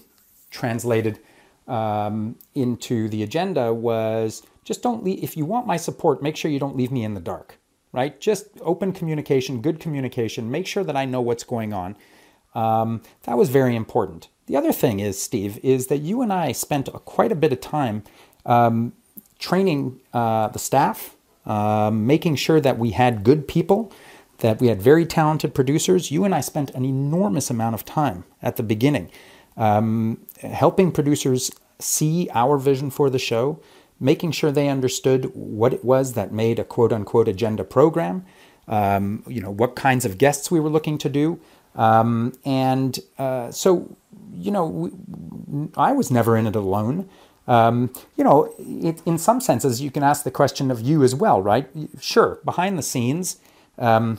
translated 0.50 1.20
um, 1.68 2.36
into 2.54 3.08
the 3.08 3.22
agenda, 3.22 3.72
was 3.72 4.42
just 4.64 4.82
don't 4.82 5.04
leave. 5.04 5.22
If 5.22 5.36
you 5.36 5.44
want 5.44 5.66
my 5.66 5.76
support, 5.76 6.22
make 6.22 6.36
sure 6.36 6.50
you 6.50 6.58
don't 6.58 6.76
leave 6.76 6.90
me 6.90 7.04
in 7.04 7.14
the 7.14 7.20
dark 7.20 7.58
right? 7.96 8.20
Just 8.20 8.46
open 8.60 8.92
communication, 8.92 9.62
good 9.62 9.80
communication, 9.80 10.50
make 10.50 10.66
sure 10.66 10.84
that 10.84 10.96
I 10.96 11.06
know 11.06 11.20
what's 11.20 11.44
going 11.44 11.72
on. 11.72 11.96
Um, 12.54 13.02
that 13.22 13.36
was 13.36 13.48
very 13.48 13.74
important. 13.74 14.28
The 14.46 14.56
other 14.56 14.72
thing 14.72 15.00
is, 15.00 15.20
Steve, 15.20 15.58
is 15.62 15.88
that 15.88 15.98
you 15.98 16.22
and 16.22 16.32
I 16.32 16.52
spent 16.52 16.92
quite 17.04 17.32
a 17.32 17.34
bit 17.34 17.52
of 17.52 17.60
time 17.60 18.04
um, 18.44 18.92
training 19.38 20.00
uh, 20.12 20.48
the 20.48 20.58
staff, 20.58 21.16
uh, 21.46 21.90
making 21.90 22.36
sure 22.36 22.60
that 22.60 22.78
we 22.78 22.90
had 22.90 23.24
good 23.24 23.48
people, 23.48 23.90
that 24.38 24.60
we 24.60 24.68
had 24.68 24.80
very 24.80 25.06
talented 25.06 25.54
producers. 25.54 26.10
You 26.10 26.24
and 26.24 26.34
I 26.34 26.40
spent 26.40 26.70
an 26.72 26.84
enormous 26.84 27.50
amount 27.50 27.74
of 27.74 27.84
time 27.84 28.24
at 28.42 28.56
the 28.56 28.62
beginning 28.62 29.10
um, 29.56 30.20
helping 30.42 30.92
producers 30.92 31.50
see 31.78 32.28
our 32.32 32.58
vision 32.58 32.90
for 32.90 33.10
the 33.10 33.18
show, 33.18 33.60
making 33.98 34.32
sure 34.32 34.52
they 34.52 34.68
understood 34.68 35.30
what 35.34 35.72
it 35.72 35.84
was 35.84 36.12
that 36.12 36.32
made 36.32 36.58
a 36.58 36.64
quote 36.64 36.92
unquote 36.92 37.28
agenda 37.28 37.64
program, 37.64 38.24
um, 38.68 39.22
you 39.26 39.40
know, 39.40 39.50
what 39.50 39.76
kinds 39.76 40.04
of 40.04 40.18
guests 40.18 40.50
we 40.50 40.60
were 40.60 40.68
looking 40.68 40.98
to 40.98 41.08
do. 41.08 41.40
Um, 41.74 42.32
and 42.44 42.98
uh, 43.18 43.50
so, 43.50 43.96
you 44.34 44.50
know, 44.50 44.66
we, 44.66 44.90
I 45.76 45.92
was 45.92 46.10
never 46.10 46.36
in 46.36 46.46
it 46.46 46.56
alone. 46.56 47.08
Um, 47.46 47.92
you 48.16 48.24
know, 48.24 48.52
it, 48.58 49.00
in 49.06 49.18
some 49.18 49.40
senses, 49.40 49.80
you 49.80 49.90
can 49.90 50.02
ask 50.02 50.24
the 50.24 50.30
question 50.30 50.70
of 50.70 50.80
you 50.80 51.02
as 51.04 51.14
well, 51.14 51.40
right? 51.40 51.68
Sure, 52.00 52.40
behind 52.44 52.76
the 52.76 52.82
scenes, 52.82 53.36
um, 53.78 54.18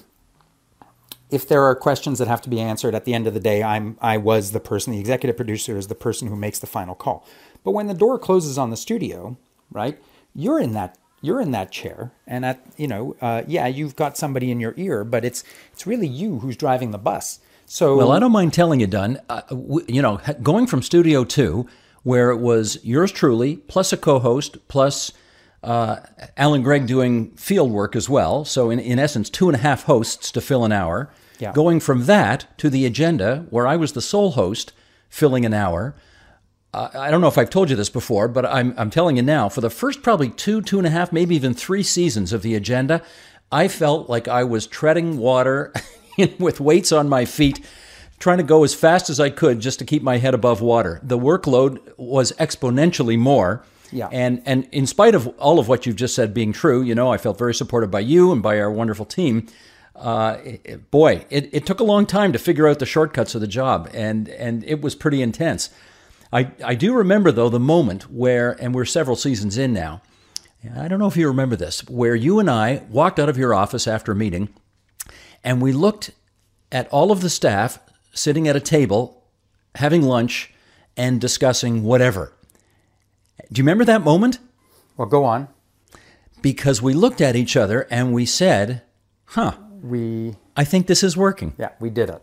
if 1.29 1.47
there 1.47 1.63
are 1.63 1.75
questions 1.75 2.19
that 2.19 2.27
have 2.29 2.41
to 2.43 2.49
be 2.49 2.61
answered 2.61 2.95
at 2.95 3.03
the 3.03 3.13
end 3.13 3.27
of 3.27 3.33
the 3.33 3.39
day, 3.39 3.61
I'm 3.61 3.97
I 4.01 4.17
was 4.17 4.51
the 4.51 4.61
person, 4.61 4.93
the 4.93 4.99
executive 4.99 5.35
producer 5.35 5.77
is 5.77 5.87
the 5.87 5.95
person 5.95 6.29
who 6.29 6.37
makes 6.37 6.59
the 6.59 6.67
final 6.67 6.95
call. 6.95 7.27
But 7.65 7.71
when 7.71 7.87
the 7.87 7.93
door 7.93 8.17
closes 8.17 8.57
on 8.57 8.69
the 8.69 8.77
studio, 8.77 9.37
right? 9.71 9.97
You're 10.33 10.59
in 10.59 10.73
that 10.73 10.97
you're 11.21 11.41
in 11.41 11.51
that 11.51 11.71
chair, 11.71 12.11
and 12.27 12.45
at 12.45 12.63
you 12.77 12.87
know, 12.87 13.15
uh, 13.21 13.43
yeah, 13.47 13.67
you've 13.67 13.95
got 13.95 14.17
somebody 14.17 14.51
in 14.51 14.59
your 14.59 14.73
ear, 14.77 15.03
but 15.03 15.25
it's 15.25 15.43
it's 15.71 15.87
really 15.87 16.07
you 16.07 16.39
who's 16.39 16.55
driving 16.55 16.91
the 16.91 16.97
bus. 16.97 17.39
So 17.65 17.97
well, 17.97 18.11
I 18.11 18.19
don't 18.19 18.31
mind 18.31 18.53
telling 18.53 18.79
you, 18.79 18.87
Dan. 18.87 19.19
Uh, 19.29 19.41
you 19.87 20.01
know, 20.01 20.21
going 20.41 20.67
from 20.67 20.81
Studio 20.81 21.23
Two, 21.23 21.67
where 22.03 22.29
it 22.29 22.37
was 22.37 22.77
yours 22.83 23.11
truly 23.11 23.57
plus 23.57 23.91
a 23.91 23.97
co-host 23.97 24.57
plus 24.67 25.11
uh, 25.63 25.97
Allan 26.37 26.61
Gregg 26.61 26.87
doing 26.87 27.31
field 27.31 27.71
work 27.71 27.95
as 27.95 28.07
well. 28.07 28.45
So 28.45 28.69
in 28.69 28.79
in 28.79 28.99
essence, 28.99 29.29
two 29.29 29.49
and 29.49 29.55
a 29.55 29.59
half 29.59 29.83
hosts 29.83 30.31
to 30.31 30.41
fill 30.41 30.65
an 30.65 30.71
hour. 30.71 31.11
Yeah. 31.39 31.51
Going 31.51 31.79
from 31.79 32.05
that 32.05 32.57
to 32.57 32.69
the 32.69 32.85
agenda, 32.85 33.45
where 33.51 33.67
I 33.67 33.75
was 33.75 33.93
the 33.93 34.01
sole 34.01 34.31
host, 34.31 34.73
filling 35.07 35.45
an 35.45 35.53
hour 35.53 35.93
I 36.93 37.11
don't 37.11 37.21
know 37.21 37.27
if 37.27 37.37
I've 37.37 37.49
told 37.49 37.69
you 37.69 37.75
this 37.75 37.89
before, 37.89 38.27
but 38.27 38.45
I'm, 38.45 38.73
I'm 38.77 38.89
telling 38.89 39.17
you 39.17 39.23
now. 39.23 39.49
For 39.49 39.61
the 39.61 39.69
first 39.69 40.03
probably 40.03 40.29
two, 40.29 40.61
two 40.61 40.77
and 40.77 40.87
a 40.87 40.89
half, 40.89 41.11
maybe 41.11 41.35
even 41.35 41.53
three 41.53 41.83
seasons 41.83 42.33
of 42.33 42.41
the 42.41 42.55
agenda, 42.55 43.01
I 43.51 43.67
felt 43.67 44.09
like 44.09 44.27
I 44.27 44.43
was 44.43 44.67
treading 44.67 45.17
water 45.17 45.73
with 46.39 46.59
weights 46.59 46.91
on 46.91 47.09
my 47.09 47.25
feet, 47.25 47.65
trying 48.19 48.37
to 48.37 48.43
go 48.43 48.63
as 48.63 48.73
fast 48.73 49.09
as 49.09 49.19
I 49.19 49.29
could 49.29 49.59
just 49.59 49.79
to 49.79 49.85
keep 49.85 50.03
my 50.03 50.17
head 50.17 50.33
above 50.33 50.61
water. 50.61 50.99
The 51.03 51.17
workload 51.17 51.79
was 51.97 52.31
exponentially 52.33 53.17
more. 53.17 53.63
Yeah. 53.91 54.09
And 54.11 54.41
and 54.45 54.67
in 54.73 54.85
spite 54.85 55.15
of 55.15 55.27
all 55.39 55.59
of 55.59 55.69
what 55.69 55.85
you've 55.85 55.95
just 55.95 56.13
said 56.13 56.33
being 56.33 56.51
true, 56.51 56.81
you 56.81 56.93
know, 56.93 57.11
I 57.11 57.17
felt 57.17 57.37
very 57.37 57.53
supported 57.53 57.89
by 57.89 58.01
you 58.01 58.33
and 58.33 58.43
by 58.43 58.59
our 58.59 58.69
wonderful 58.69 59.05
team. 59.05 59.47
Uh, 59.95 60.37
it, 60.43 60.91
boy, 60.91 61.25
it, 61.29 61.49
it 61.53 61.65
took 61.65 61.79
a 61.79 61.83
long 61.83 62.05
time 62.05 62.31
to 62.33 62.37
figure 62.37 62.67
out 62.67 62.79
the 62.79 62.85
shortcuts 62.85 63.33
of 63.33 63.41
the 63.41 63.47
job, 63.47 63.89
and 63.93 64.27
and 64.29 64.63
it 64.65 64.81
was 64.81 64.93
pretty 64.93 65.21
intense. 65.21 65.69
I, 66.31 66.51
I 66.63 66.75
do 66.75 66.93
remember, 66.93 67.31
though, 67.31 67.49
the 67.49 67.59
moment 67.59 68.11
where, 68.11 68.51
and 68.61 68.75
we're 68.75 68.85
several 68.85 69.15
seasons 69.15 69.57
in 69.57 69.73
now, 69.73 70.01
I 70.75 70.87
don't 70.87 70.99
know 70.99 71.07
if 71.07 71.15
you 71.15 71.27
remember 71.27 71.55
this, 71.55 71.87
where 71.87 72.15
you 72.15 72.39
and 72.39 72.49
I 72.49 72.83
walked 72.89 73.19
out 73.19 73.29
of 73.29 73.37
your 73.37 73.53
office 73.53 73.87
after 73.87 74.11
a 74.11 74.15
meeting 74.15 74.49
and 75.43 75.61
we 75.61 75.71
looked 75.71 76.11
at 76.71 76.89
all 76.89 77.11
of 77.11 77.21
the 77.21 77.29
staff 77.29 77.79
sitting 78.11 78.47
at 78.47 78.55
a 78.55 78.59
table, 78.59 79.23
having 79.75 80.01
lunch, 80.01 80.53
and 80.97 81.21
discussing 81.21 81.83
whatever. 81.83 82.33
Do 83.51 83.59
you 83.59 83.63
remember 83.63 83.85
that 83.85 84.03
moment? 84.03 84.39
Well, 84.97 85.07
go 85.07 85.23
on. 85.23 85.47
Because 86.41 86.81
we 86.81 86.93
looked 86.93 87.21
at 87.21 87.35
each 87.35 87.55
other 87.55 87.87
and 87.89 88.13
we 88.13 88.25
said, 88.25 88.81
huh, 89.25 89.53
we 89.81 90.35
I 90.55 90.63
think 90.63 90.87
this 90.87 91.03
is 91.03 91.15
working. 91.15 91.53
Yeah, 91.57 91.69
we 91.79 91.89
did 91.89 92.09
it. 92.09 92.21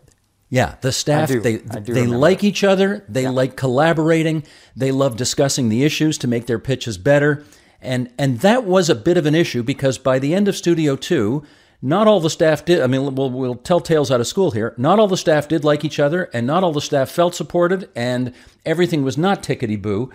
Yeah, 0.54 0.76
the 0.82 0.92
staff 0.92 1.30
they 1.30 1.56
they 1.56 2.06
like 2.06 2.44
each 2.44 2.62
other, 2.62 3.04
they 3.08 3.24
yeah. 3.24 3.30
like 3.30 3.56
collaborating, 3.56 4.44
they 4.76 4.92
love 4.92 5.16
discussing 5.16 5.68
the 5.68 5.82
issues 5.82 6.16
to 6.18 6.28
make 6.28 6.46
their 6.46 6.60
pitches 6.60 6.96
better. 6.96 7.44
And 7.80 8.12
and 8.18 8.38
that 8.38 8.62
was 8.62 8.88
a 8.88 8.94
bit 8.94 9.16
of 9.16 9.26
an 9.26 9.34
issue 9.34 9.64
because 9.64 9.98
by 9.98 10.20
the 10.20 10.32
end 10.32 10.46
of 10.46 10.54
Studio 10.54 10.94
2, 10.94 11.42
not 11.82 12.06
all 12.06 12.20
the 12.20 12.30
staff 12.30 12.64
did 12.64 12.82
I 12.82 12.86
mean 12.86 13.16
we'll, 13.16 13.30
we'll 13.30 13.56
tell 13.56 13.80
tales 13.80 14.12
out 14.12 14.20
of 14.20 14.28
school 14.28 14.52
here. 14.52 14.74
Not 14.76 15.00
all 15.00 15.08
the 15.08 15.16
staff 15.16 15.48
did 15.48 15.64
like 15.64 15.84
each 15.84 15.98
other 15.98 16.30
and 16.32 16.46
not 16.46 16.62
all 16.62 16.72
the 16.72 16.80
staff 16.80 17.10
felt 17.10 17.34
supported 17.34 17.90
and 17.96 18.32
everything 18.64 19.02
was 19.02 19.18
not 19.18 19.42
tickety 19.42 19.82
boo. 19.82 20.12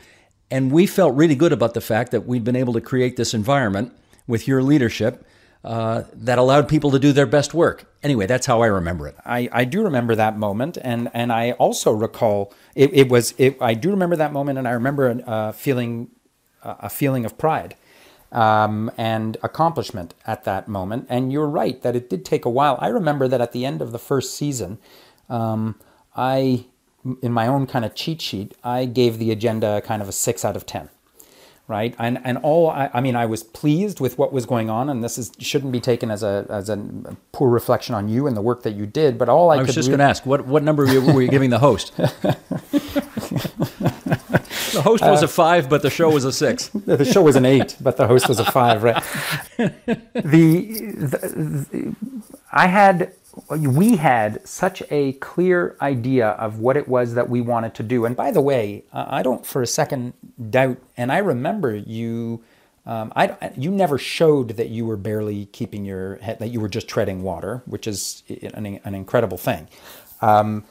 And 0.50 0.72
we 0.72 0.88
felt 0.88 1.18
really 1.18 1.36
good 1.36 1.52
about 1.52 1.74
the 1.74 1.82
fact 1.82 2.12
that 2.12 2.26
we'd 2.26 2.46
been 2.46 2.56
able 2.56 2.72
to 2.76 2.82
create 2.82 3.18
this 3.18 3.34
environment 3.34 3.92
with 4.26 4.48
your 4.48 4.64
leadership 4.64 5.26
uh, 5.66 6.04
that 6.14 6.38
allowed 6.38 6.70
people 6.70 6.92
to 6.92 7.00
do 7.00 7.12
their 7.12 7.28
best 7.28 7.54
work. 7.54 7.89
Anyway, 8.02 8.26
that's 8.26 8.46
how 8.46 8.62
I 8.62 8.68
remember 8.68 9.08
it. 9.08 9.16
I, 9.26 9.50
I 9.52 9.66
do 9.66 9.84
remember 9.84 10.16
that 10.16 10.38
moment, 10.38 10.78
and, 10.82 11.10
and 11.14 11.34
I 11.34 11.52
also 11.54 11.92
recall 11.92 12.54
it, 12.74 12.94
it 12.94 13.10
was 13.10 13.34
it, 13.38 13.58
I 13.62 13.74
do 13.74 13.90
remember 13.90 14.16
that 14.16 14.32
moment, 14.32 14.58
and 14.58 14.68
I 14.68 14.72
remember 14.72 15.22
uh, 15.26 15.52
feeling 15.52 16.10
a 16.64 16.90
feeling 16.90 17.26
of 17.26 17.38
pride 17.38 17.76
um, 18.32 18.92
and 18.98 19.38
accomplishment 19.44 20.14
at 20.28 20.44
that 20.44 20.68
moment. 20.68 21.08
And 21.10 21.32
you're 21.32 21.48
right 21.48 21.82
that 21.82 21.96
it 21.96 22.10
did 22.10 22.26
take 22.26 22.46
a 22.46 22.50
while. 22.50 22.78
I 22.80 22.88
remember 22.88 23.28
that 23.28 23.42
at 23.42 23.52
the 23.52 23.66
end 23.66 23.82
of 23.82 23.92
the 23.92 24.00
first 24.00 24.36
season, 24.36 24.78
um, 25.30 25.76
I 26.16 26.66
in 27.22 27.32
my 27.32 27.48
own 27.48 27.66
kind 27.66 27.86
of 27.86 27.96
cheat 27.96 28.22
sheet, 28.22 28.56
I 28.64 28.86
gave 28.86 29.20
the 29.20 29.32
agenda 29.32 29.82
kind 29.82 30.02
of 30.02 30.10
a 30.10 30.12
six 30.12 30.44
out 30.44 30.56
of 30.56 30.66
ten 30.66 30.90
right? 31.70 31.96
And 32.00 32.20
and 32.26 32.40
all 32.40 32.70
I, 32.70 32.90
I, 32.94 33.00
mean, 33.00 33.16
I 33.16 33.28
was 33.28 33.44
pleased 33.44 34.00
with 34.00 34.18
what 34.18 34.34
was 34.34 34.46
going 34.46 34.70
on, 34.70 34.90
and 34.90 35.04
this 35.04 35.18
is 35.18 35.32
shouldn't 35.40 35.72
be 35.72 35.80
taken 35.80 36.10
as 36.12 36.24
a 36.24 36.46
as 36.50 36.68
a 36.68 36.78
poor 37.32 37.50
reflection 37.50 37.96
on 37.96 38.10
you 38.10 38.28
and 38.28 38.36
the 38.36 38.42
work 38.42 38.64
that 38.64 38.74
you 38.74 38.86
did. 38.86 39.18
But 39.18 39.30
all 39.30 39.52
I, 39.52 39.58
I 39.58 39.62
was 39.62 39.76
just 39.76 39.88
re- 39.88 39.92
going 39.92 40.00
to 40.00 40.06
ask 40.06 40.26
what 40.26 40.46
what 40.48 40.64
number 40.64 40.84
were 40.84 40.92
you, 40.92 41.14
were 41.14 41.22
you 41.22 41.30
giving 41.30 41.52
the 41.52 41.60
host? 41.60 41.96
the 44.74 44.82
host 44.84 45.04
was 45.04 45.22
uh, 45.22 45.26
a 45.26 45.28
five, 45.28 45.70
but 45.70 45.84
the 45.84 45.92
show 45.92 46.10
was 46.10 46.26
a 46.26 46.34
six. 46.34 46.70
the 46.86 47.06
show 47.06 47.22
was 47.22 47.36
an 47.36 47.46
eight, 47.46 47.78
but 47.80 47.98
the 47.98 48.08
host 48.08 48.28
was 48.28 48.40
a 48.40 48.46
five, 48.46 48.82
right? 48.82 49.04
the, 49.58 50.04
the, 50.16 51.66
the 51.72 51.96
I 52.52 52.66
had 52.66 53.14
we 53.50 53.96
had 53.96 54.48
such 54.48 54.84
a 54.92 55.14
clear 55.14 55.76
idea 55.82 56.30
of 56.30 56.60
what 56.60 56.78
it 56.78 56.88
was 56.88 57.16
that 57.16 57.30
we 57.30 57.42
wanted 57.42 57.74
to 57.76 57.84
do. 57.84 58.06
And 58.06 58.16
by 58.16 58.32
the 58.32 58.42
way, 58.42 58.84
I 58.94 59.24
don't 59.24 59.46
for 59.46 59.62
a 59.62 59.68
second 59.68 60.14
doubt, 60.50 60.78
and 60.98 61.12
I 61.12 61.18
remember 61.20 61.76
you. 61.76 62.44
Um, 62.86 63.12
I, 63.16 63.52
you 63.56 63.70
never 63.70 64.00
showed 64.00 64.52
that 64.52 64.70
you 64.70 64.84
were 64.84 64.98
barely 64.98 65.46
keeping 65.48 65.86
your 65.86 66.16
head, 66.18 66.40
that 66.40 66.48
you 66.48 66.60
were 66.60 66.70
just 66.70 66.88
treading 66.88 67.22
water, 67.22 67.62
which 67.66 67.86
is 67.86 68.24
an, 68.30 68.80
an 68.84 68.96
incredible 68.96 69.38
thing. 69.38 69.68
Um, 70.22 70.64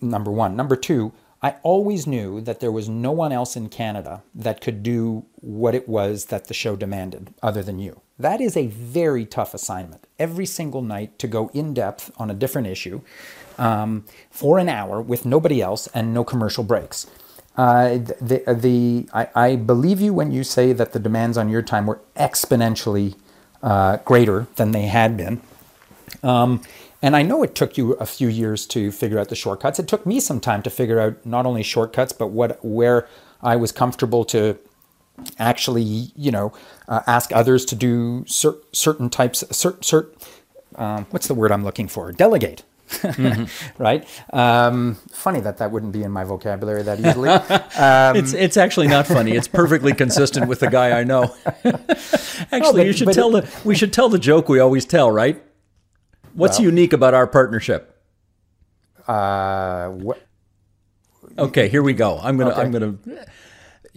number 0.00 0.30
one. 0.30 0.54
Number 0.54 0.76
two, 0.76 1.12
I 1.42 1.56
always 1.62 2.06
knew 2.06 2.40
that 2.42 2.60
there 2.60 2.72
was 2.72 2.88
no 2.88 3.12
one 3.12 3.32
else 3.32 3.56
in 3.56 3.68
Canada 3.68 4.22
that 4.34 4.60
could 4.60 4.82
do 4.82 5.24
what 5.36 5.74
it 5.74 5.88
was 5.88 6.26
that 6.26 6.46
the 6.46 6.54
show 6.54 6.76
demanded 6.76 7.34
other 7.42 7.62
than 7.62 7.78
you. 7.78 8.00
That 8.18 8.40
is 8.40 8.56
a 8.56 8.66
very 8.66 9.24
tough 9.24 9.54
assignment. 9.54 10.06
Every 10.18 10.46
single 10.46 10.82
night 10.82 11.18
to 11.20 11.28
go 11.28 11.50
in 11.54 11.72
depth 11.72 12.10
on 12.16 12.30
a 12.30 12.34
different 12.34 12.66
issue 12.66 13.00
um, 13.58 14.04
for 14.30 14.58
an 14.58 14.68
hour 14.68 15.00
with 15.00 15.24
nobody 15.24 15.62
else 15.62 15.86
and 15.88 16.12
no 16.12 16.24
commercial 16.24 16.64
breaks. 16.64 17.06
Uh, 17.56 17.98
the, 18.20 18.42
the, 18.46 19.08
I, 19.12 19.28
I, 19.34 19.56
believe 19.56 20.00
you 20.00 20.14
when 20.14 20.30
you 20.30 20.44
say 20.44 20.72
that 20.72 20.92
the 20.92 21.00
demands 21.00 21.36
on 21.36 21.48
your 21.48 21.60
time 21.60 21.86
were 21.86 22.00
exponentially 22.16 23.16
uh, 23.64 23.96
greater 23.98 24.46
than 24.54 24.70
they 24.70 24.82
had 24.82 25.16
been. 25.16 25.40
Um, 26.22 26.62
and 27.02 27.16
I 27.16 27.22
know 27.22 27.42
it 27.42 27.56
took 27.56 27.76
you 27.76 27.94
a 27.94 28.06
few 28.06 28.28
years 28.28 28.64
to 28.68 28.92
figure 28.92 29.18
out 29.18 29.28
the 29.28 29.34
shortcuts. 29.34 29.80
It 29.80 29.88
took 29.88 30.06
me 30.06 30.20
some 30.20 30.38
time 30.38 30.62
to 30.62 30.70
figure 30.70 31.00
out 31.00 31.24
not 31.26 31.46
only 31.46 31.64
shortcuts, 31.64 32.12
but 32.12 32.28
what 32.28 32.64
where 32.64 33.08
I 33.42 33.56
was 33.56 33.72
comfortable 33.72 34.24
to 34.26 34.56
actually, 35.38 36.12
you 36.14 36.30
know, 36.30 36.52
uh, 36.88 37.00
ask 37.06 37.32
others 37.32 37.64
to 37.66 37.74
do 37.74 38.24
cer- 38.26 38.58
certain 38.72 39.10
types, 39.10 39.44
cert, 39.44 39.80
cert, 39.80 40.12
um, 40.76 41.06
what's 41.10 41.26
the 41.26 41.34
word 41.34 41.52
I'm 41.52 41.64
looking 41.64 41.88
for? 41.88 42.12
Delegate. 42.12 42.62
mm-hmm. 42.88 43.44
right? 43.82 44.06
Um, 44.32 44.94
funny 45.10 45.40
that 45.40 45.58
that 45.58 45.70
wouldn't 45.70 45.92
be 45.92 46.02
in 46.02 46.10
my 46.10 46.24
vocabulary 46.24 46.82
that 46.82 47.00
easily. 47.00 47.28
Um, 47.78 48.16
it's 48.16 48.32
it's 48.32 48.56
actually 48.56 48.88
not 48.88 49.06
funny. 49.06 49.32
It's 49.32 49.46
perfectly 49.46 49.92
consistent 49.92 50.48
with 50.48 50.58
the 50.58 50.68
guy 50.68 50.98
I 50.98 51.04
know. 51.04 51.34
actually, 51.64 52.58
no, 52.58 52.72
but, 52.72 52.86
you 52.86 52.92
should 52.92 53.12
tell 53.12 53.36
it, 53.36 53.44
the 53.44 53.60
we 53.64 53.76
should 53.76 53.92
tell 53.92 54.08
the 54.08 54.18
joke 54.18 54.48
we 54.48 54.58
always 54.58 54.84
tell, 54.84 55.10
right? 55.10 55.40
What's 56.32 56.58
well, 56.58 56.66
unique 56.66 56.92
about 56.92 57.14
our 57.14 57.28
partnership? 57.28 58.02
Uh, 59.06 59.90
what? 59.90 60.26
Okay, 61.38 61.68
here 61.68 61.82
we 61.82 61.92
go. 61.92 62.18
I'm 62.18 62.36
gonna. 62.36 62.50
Okay. 62.50 62.62
I'm 62.62 62.70
gonna. 62.72 62.98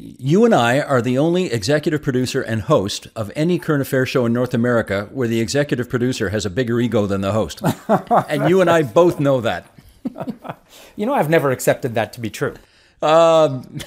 You 0.03 0.45
and 0.45 0.55
I 0.55 0.79
are 0.79 0.99
the 0.99 1.19
only 1.19 1.53
executive 1.53 2.01
producer 2.01 2.41
and 2.41 2.63
host 2.63 3.07
of 3.15 3.31
any 3.35 3.59
current 3.59 3.83
affairs 3.83 4.09
show 4.09 4.25
in 4.25 4.33
North 4.33 4.55
America 4.55 5.07
where 5.11 5.27
the 5.27 5.39
executive 5.39 5.89
producer 5.89 6.29
has 6.29 6.43
a 6.43 6.49
bigger 6.49 6.79
ego 6.79 7.05
than 7.05 7.21
the 7.21 7.33
host, 7.33 7.61
and 8.27 8.49
you 8.49 8.61
and 8.61 8.69
I 8.69 8.81
both 8.81 9.19
know 9.19 9.41
that. 9.41 9.67
you 10.95 11.05
know, 11.05 11.13
I've 11.13 11.29
never 11.29 11.51
accepted 11.51 11.93
that 11.93 12.13
to 12.13 12.19
be 12.19 12.31
true. 12.31 12.55
Um, 13.03 13.77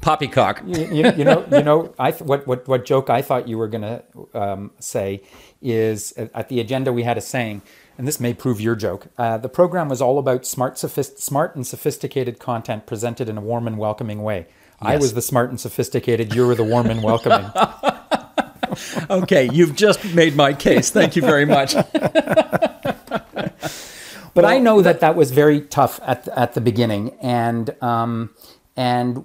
poppycock. 0.00 0.62
you, 0.66 0.84
you, 0.86 1.12
you, 1.12 1.24
know, 1.24 1.46
you 1.52 1.62
know, 1.62 1.94
I 1.96 2.10
what 2.10 2.44
what 2.48 2.66
what 2.66 2.84
joke 2.84 3.08
I 3.08 3.22
thought 3.22 3.46
you 3.46 3.56
were 3.56 3.68
going 3.68 3.82
to 3.82 4.02
um, 4.34 4.72
say 4.80 5.22
is 5.62 6.10
at 6.16 6.48
the 6.48 6.58
agenda 6.58 6.92
we 6.92 7.04
had 7.04 7.16
a 7.16 7.20
saying, 7.20 7.62
and 7.96 8.08
this 8.08 8.18
may 8.18 8.34
prove 8.34 8.60
your 8.60 8.74
joke. 8.74 9.06
Uh, 9.16 9.38
the 9.38 9.48
program 9.48 9.88
was 9.88 10.02
all 10.02 10.18
about 10.18 10.44
smart, 10.44 10.76
sophist- 10.76 11.20
smart 11.20 11.54
and 11.54 11.64
sophisticated 11.64 12.40
content 12.40 12.84
presented 12.84 13.28
in 13.28 13.38
a 13.38 13.40
warm 13.40 13.68
and 13.68 13.78
welcoming 13.78 14.24
way. 14.24 14.48
Yes. 14.84 14.92
I 14.92 14.96
was 14.96 15.14
the 15.14 15.22
smart 15.22 15.50
and 15.50 15.60
sophisticated. 15.60 16.34
You 16.34 16.46
were 16.46 16.54
the 16.54 16.64
warm 16.64 16.86
and 16.86 17.02
welcoming. 17.02 17.50
okay, 19.10 19.48
you've 19.52 19.74
just 19.74 20.14
made 20.14 20.36
my 20.36 20.52
case. 20.52 20.90
Thank 20.90 21.16
you 21.16 21.22
very 21.22 21.44
much. 21.44 21.74
but 21.92 23.54
well, 24.34 24.46
I 24.46 24.58
know 24.58 24.82
that 24.82 25.00
that 25.00 25.16
was 25.16 25.30
very 25.30 25.60
tough 25.60 26.00
at 26.02 26.28
at 26.28 26.54
the 26.54 26.60
beginning, 26.60 27.16
and 27.20 27.74
um, 27.82 28.30
and 28.76 29.24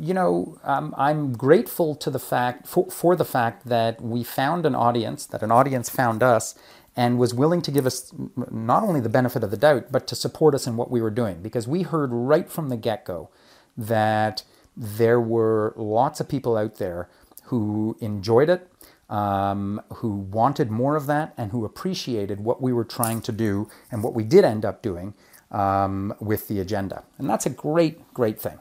you 0.00 0.14
know, 0.14 0.58
um, 0.64 0.94
I'm 0.98 1.32
grateful 1.32 1.94
to 1.96 2.10
the 2.10 2.18
fact 2.18 2.66
for, 2.66 2.90
for 2.90 3.16
the 3.16 3.24
fact 3.24 3.66
that 3.66 4.00
we 4.00 4.22
found 4.22 4.66
an 4.66 4.74
audience, 4.74 5.26
that 5.26 5.42
an 5.42 5.50
audience 5.50 5.88
found 5.88 6.22
us, 6.22 6.54
and 6.94 7.18
was 7.18 7.32
willing 7.32 7.62
to 7.62 7.70
give 7.70 7.86
us 7.86 8.12
not 8.50 8.82
only 8.82 9.00
the 9.00 9.08
benefit 9.08 9.42
of 9.42 9.50
the 9.50 9.56
doubt, 9.56 9.86
but 9.90 10.06
to 10.08 10.14
support 10.14 10.54
us 10.54 10.66
in 10.66 10.76
what 10.76 10.90
we 10.90 11.00
were 11.00 11.10
doing. 11.10 11.40
Because 11.40 11.66
we 11.66 11.82
heard 11.82 12.10
right 12.12 12.50
from 12.50 12.68
the 12.68 12.76
get 12.76 13.04
go 13.04 13.30
that 13.76 14.42
there 14.76 15.20
were 15.20 15.74
lots 15.76 16.20
of 16.20 16.28
people 16.28 16.56
out 16.56 16.76
there 16.76 17.08
who 17.44 17.96
enjoyed 18.00 18.48
it, 18.48 18.68
um, 19.10 19.80
who 19.96 20.10
wanted 20.10 20.70
more 20.70 20.96
of 20.96 21.06
that, 21.06 21.34
and 21.36 21.50
who 21.52 21.64
appreciated 21.64 22.40
what 22.40 22.62
we 22.62 22.72
were 22.72 22.84
trying 22.84 23.20
to 23.22 23.32
do 23.32 23.68
and 23.90 24.02
what 24.02 24.14
we 24.14 24.24
did 24.24 24.44
end 24.44 24.64
up 24.64 24.82
doing 24.82 25.14
um, 25.50 26.14
with 26.20 26.48
the 26.48 26.60
agenda. 26.60 27.04
And 27.18 27.28
that's 27.28 27.46
a 27.46 27.50
great, 27.50 28.12
great 28.14 28.40
thing. 28.40 28.58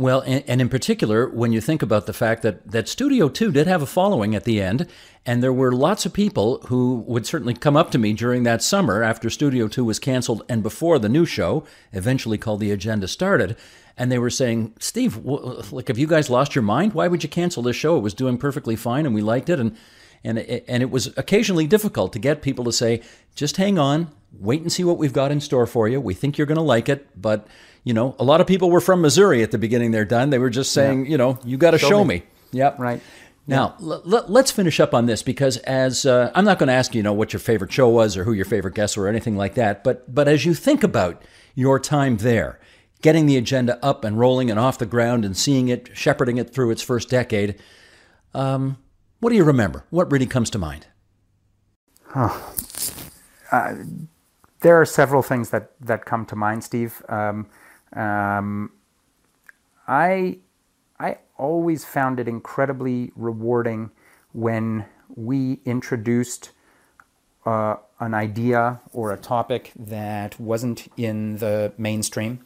Well, 0.00 0.22
and, 0.22 0.42
and, 0.46 0.62
in 0.62 0.70
particular, 0.70 1.28
when 1.28 1.52
you 1.52 1.60
think 1.60 1.82
about 1.82 2.06
the 2.06 2.14
fact 2.14 2.40
that, 2.40 2.66
that 2.70 2.88
Studio 2.88 3.28
2 3.28 3.52
did 3.52 3.66
have 3.66 3.82
a 3.82 3.86
following 3.86 4.34
at 4.34 4.44
the 4.44 4.58
end, 4.58 4.86
and 5.26 5.42
there 5.42 5.52
were 5.52 5.72
lots 5.72 6.06
of 6.06 6.14
people 6.14 6.58
who 6.68 7.04
would 7.06 7.26
certainly 7.26 7.52
come 7.52 7.76
up 7.76 7.90
to 7.90 7.98
me 7.98 8.14
during 8.14 8.44
that 8.44 8.62
summer 8.62 9.02
after 9.02 9.28
Studio 9.28 9.68
2 9.68 9.84
was 9.84 9.98
canceled 9.98 10.42
and 10.48 10.62
before 10.62 10.98
the 10.98 11.10
new 11.10 11.26
show, 11.26 11.64
eventually 11.92 12.38
called 12.38 12.60
The 12.60 12.70
Agenda, 12.70 13.06
started. 13.08 13.58
And 13.94 14.10
they 14.10 14.18
were 14.18 14.30
saying, 14.30 14.72
Steve, 14.78 15.18
like, 15.18 15.88
have 15.88 15.98
you 15.98 16.06
guys 16.06 16.30
lost 16.30 16.54
your 16.54 16.62
mind? 16.62 16.94
Why 16.94 17.06
would 17.06 17.22
you 17.22 17.28
cancel 17.28 17.62
this 17.62 17.76
show? 17.76 17.98
It 17.98 18.02
was 18.02 18.14
doing 18.14 18.38
perfectly 18.38 18.76
fine 18.76 19.04
and 19.04 19.14
we 19.14 19.20
liked 19.20 19.50
it. 19.50 19.60
And, 19.60 19.76
and, 20.24 20.38
it, 20.38 20.64
and 20.66 20.82
it 20.82 20.90
was 20.90 21.08
occasionally 21.18 21.66
difficult 21.66 22.14
to 22.14 22.18
get 22.18 22.40
people 22.40 22.64
to 22.64 22.72
say, 22.72 23.02
just 23.34 23.58
hang 23.58 23.78
on, 23.78 24.10
wait 24.32 24.62
and 24.62 24.72
see 24.72 24.82
what 24.82 24.96
we've 24.96 25.12
got 25.12 25.30
in 25.30 25.42
store 25.42 25.66
for 25.66 25.88
you. 25.88 26.00
We 26.00 26.14
think 26.14 26.38
you're 26.38 26.46
going 26.46 26.56
to 26.56 26.62
like 26.62 26.88
it, 26.88 27.20
but 27.20 27.46
you 27.84 27.94
know, 27.94 28.14
a 28.18 28.24
lot 28.24 28.40
of 28.40 28.46
people 28.46 28.70
were 28.70 28.80
from 28.80 29.00
Missouri 29.00 29.42
at 29.42 29.50
the 29.50 29.58
beginning 29.58 29.90
they're 29.90 30.04
done. 30.04 30.30
They 30.30 30.38
were 30.38 30.50
just 30.50 30.72
saying, 30.72 31.04
yeah. 31.04 31.10
you 31.10 31.18
know, 31.18 31.38
you 31.44 31.56
got 31.56 31.72
to 31.72 31.78
show, 31.78 31.88
show, 31.88 32.04
me. 32.04 32.16
me. 32.16 32.22
Yep. 32.52 32.78
Right. 32.78 33.00
Now, 33.46 33.74
let's 33.80 34.52
finish 34.52 34.78
up 34.78 34.94
on 34.94 35.06
this 35.06 35.24
because 35.24 35.56
as 35.58 36.06
uh, 36.06 36.30
I'm 36.36 36.44
not 36.44 36.60
going 36.60 36.68
to 36.68 36.72
ask 36.72 36.94
you 36.94 37.02
know 37.02 37.12
what 37.12 37.32
your 37.32 37.40
favorite 37.40 37.72
show 37.72 37.88
was 37.88 38.16
or 38.16 38.22
who 38.22 38.32
your 38.32 38.44
favorite 38.44 38.74
guests 38.74 38.96
were 38.96 39.04
or 39.04 39.08
anything 39.08 39.36
like 39.36 39.54
that, 39.54 39.82
but 39.82 40.12
but 40.14 40.28
as 40.28 40.44
you 40.44 40.54
think 40.54 40.84
about 40.84 41.24
your 41.56 41.80
time 41.80 42.18
there, 42.18 42.60
getting 43.02 43.26
the 43.26 43.36
agenda 43.36 43.84
up 43.84 44.04
and 44.04 44.20
rolling 44.20 44.50
and 44.50 44.60
off 44.60 44.78
the 44.78 44.86
ground 44.86 45.24
and 45.24 45.36
seeing 45.36 45.66
it, 45.66 45.90
shepherding 45.94 46.36
it 46.36 46.54
through 46.54 46.70
its 46.70 46.80
first 46.80 47.08
decade, 47.08 47.60
um, 48.34 48.76
what 49.18 49.30
do 49.30 49.36
you 49.36 49.42
remember? 49.42 49.84
What 49.90 50.12
really 50.12 50.26
comes 50.26 50.48
to 50.50 50.58
mind? 50.58 50.86
Huh. 52.04 52.38
Uh, 53.50 53.74
there 54.60 54.80
are 54.80 54.84
several 54.84 55.22
things 55.22 55.50
that 55.50 55.72
that 55.80 56.04
come 56.04 56.24
to 56.26 56.36
mind, 56.36 56.62
Steve. 56.62 57.02
Um, 57.08 57.48
um, 57.94 58.72
I 59.88 60.38
I 60.98 61.18
always 61.38 61.84
found 61.84 62.20
it 62.20 62.28
incredibly 62.28 63.12
rewarding 63.16 63.90
when 64.32 64.84
we 65.16 65.60
introduced 65.64 66.50
uh, 67.46 67.76
an 67.98 68.14
idea 68.14 68.80
or 68.92 69.12
a 69.12 69.16
topic 69.16 69.72
that 69.76 70.38
wasn't 70.38 70.88
in 70.96 71.38
the 71.38 71.72
mainstream, 71.78 72.40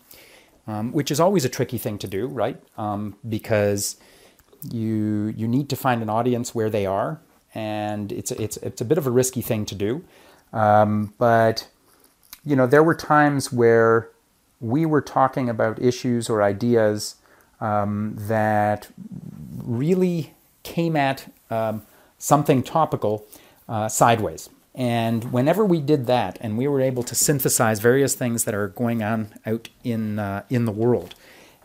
um, 0.67 0.93
which 0.93 1.11
is 1.11 1.21
always 1.21 1.45
a 1.45 1.49
tricky 1.49 1.79
thing 1.79 1.99
to 1.99 2.07
do, 2.07 2.27
right? 2.27 2.63
Um, 2.79 3.17
because 3.29 3.97
you 4.71 5.35
you 5.37 5.47
need 5.47 5.69
to 5.69 5.77
find 5.77 6.01
an 6.03 6.09
audience 6.09 6.55
where 6.55 6.71
they 6.71 6.87
are, 6.87 7.21
and 7.55 8.13
it's 8.13 8.31
it's 8.33 8.57
it's 8.59 8.81
a 8.81 8.85
bit 8.85 8.99
of 8.99 9.07
a 9.07 9.11
risky 9.11 9.43
thing 9.43 9.67
to 9.67 9.75
do. 9.75 10.05
Um, 10.53 11.13
but 11.19 11.69
you 12.45 12.57
know, 12.57 12.67
there 12.67 12.83
were 12.83 12.95
times 12.95 13.53
where 13.53 14.09
we 14.65 14.87
were 14.87 15.01
talking 15.01 15.49
about 15.49 15.81
issues 15.81 16.31
or 16.31 16.43
ideas 16.43 17.17
um, 17.61 18.15
that 18.17 18.89
really 19.63 20.35
came 20.63 20.97
at 20.97 21.33
um, 21.51 21.83
something 22.19 22.63
topical 22.63 23.27
uh, 23.69 23.89
sideways. 23.89 24.49
And 24.75 25.33
whenever 25.33 25.65
we 25.65 25.81
did 25.81 26.07
that, 26.07 26.39
and 26.41 26.59
we 26.59 26.67
were 26.67 26.81
able 26.81 27.05
to 27.05 27.15
synthesize 27.15 27.79
various 27.79 28.15
things 28.15 28.45
that 28.45 28.55
are 28.55 28.69
going 28.69 29.03
on 29.03 29.33
out 29.47 29.69
in 29.85 30.19
uh, 30.19 30.43
in 30.51 30.65
the 30.65 30.73
world, 30.73 31.15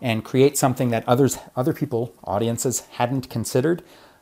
and 0.02 0.24
create 0.24 0.58
something 0.58 0.92
that 0.92 1.08
others, 1.08 1.40
other 1.56 1.74
people, 1.74 2.14
audiences 2.24 2.82
hadn't 2.92 3.30
considered, 3.30 3.82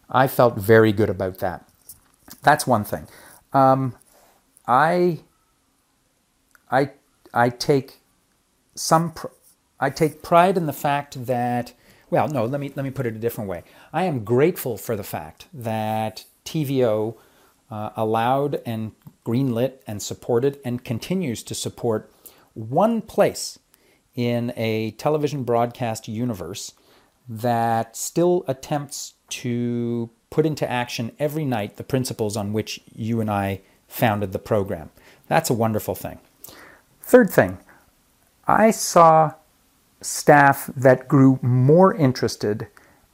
I 0.09 0.27
felt 0.27 0.55
very 0.55 0.93
good 0.93 1.09
about 1.09 1.39
that. 1.39 1.67
That's 2.43 2.65
one 2.65 2.85
thing. 2.85 3.07
Um, 3.51 3.95
I 4.67 5.19
I 6.71 6.91
I 7.33 7.49
take 7.49 7.99
some 8.77 9.11
pr- 9.11 9.27
I 9.79 9.89
take 9.89 10.23
pride 10.23 10.57
in 10.57 10.65
the 10.65 10.73
fact 10.73 11.25
that 11.25 11.73
well 12.09 12.27
no 12.27 12.45
let 12.45 12.61
me 12.61 12.71
let 12.75 12.83
me 12.83 12.91
put 12.91 13.05
it 13.05 13.15
a 13.15 13.19
different 13.19 13.49
way 13.49 13.63
I 13.91 14.03
am 14.03 14.23
grateful 14.23 14.77
for 14.77 14.95
the 14.95 15.03
fact 15.03 15.47
that 15.53 16.25
TVO 16.45 17.15
uh, 17.69 17.89
allowed 17.95 18.61
and 18.65 18.93
greenlit 19.25 19.73
and 19.85 20.01
supported 20.01 20.59
and 20.63 20.83
continues 20.83 21.43
to 21.43 21.53
support 21.55 22.11
one 22.53 23.01
place 23.01 23.59
in 24.15 24.53
a 24.55 24.91
television 24.91 25.43
broadcast 25.43 26.07
universe 26.07 26.73
that 27.29 27.95
still 27.95 28.43
attempts 28.47 29.13
to 29.29 30.09
put 30.29 30.45
into 30.45 30.69
action 30.69 31.11
every 31.19 31.45
night 31.45 31.77
the 31.77 31.83
principles 31.83 32.37
on 32.37 32.53
which 32.53 32.79
you 32.95 33.21
and 33.21 33.29
I 33.29 33.61
founded 33.87 34.31
the 34.31 34.39
program. 34.39 34.89
That's 35.27 35.49
a 35.49 35.53
wonderful 35.53 35.95
thing. 35.95 36.19
Third 37.01 37.29
thing, 37.29 37.57
I 38.47 38.71
saw 38.71 39.33
staff 40.01 40.69
that 40.75 41.07
grew 41.07 41.39
more 41.41 41.93
interested 41.93 42.67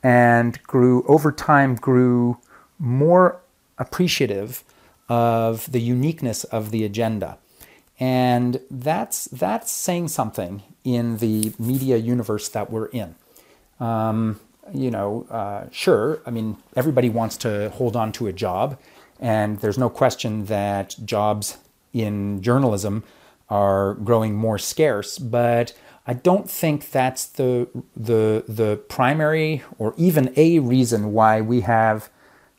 and 0.03 0.61
grew 0.63 1.03
over 1.07 1.31
time 1.31 1.75
grew 1.75 2.37
more 2.77 3.41
appreciative 3.77 4.63
of 5.09 5.71
the 5.71 5.81
uniqueness 5.81 6.43
of 6.45 6.71
the 6.71 6.83
agenda. 6.83 7.37
And 7.99 8.59
that's, 8.69 9.25
that's 9.25 9.71
saying 9.71 10.09
something 10.09 10.63
in 10.83 11.17
the 11.17 11.53
media 11.57 11.97
universe 11.97 12.49
that 12.49 12.69
we're 12.69 12.87
in. 12.87 13.15
Um, 13.79 14.39
you 14.73 14.91
know, 14.91 15.25
uh, 15.29 15.65
sure, 15.71 16.21
I 16.25 16.31
mean, 16.31 16.57
everybody 16.75 17.09
wants 17.09 17.37
to 17.37 17.69
hold 17.71 17.95
on 17.95 18.11
to 18.13 18.27
a 18.27 18.33
job, 18.33 18.79
and 19.19 19.59
there's 19.59 19.77
no 19.77 19.89
question 19.89 20.45
that 20.45 20.95
jobs 21.03 21.57
in 21.91 22.41
journalism 22.41 23.03
are 23.53 23.93
growing 23.95 24.33
more 24.33 24.57
scarce, 24.57 25.19
but 25.19 25.73
I 26.07 26.13
don't 26.13 26.49
think 26.49 26.89
that's 26.89 27.23
the 27.25 27.67
the 27.95 28.43
the 28.47 28.77
primary 28.89 29.61
or 29.77 29.93
even 29.95 30.33
a 30.35 30.57
reason 30.57 31.13
why 31.13 31.39
we 31.39 31.61
have 31.61 32.09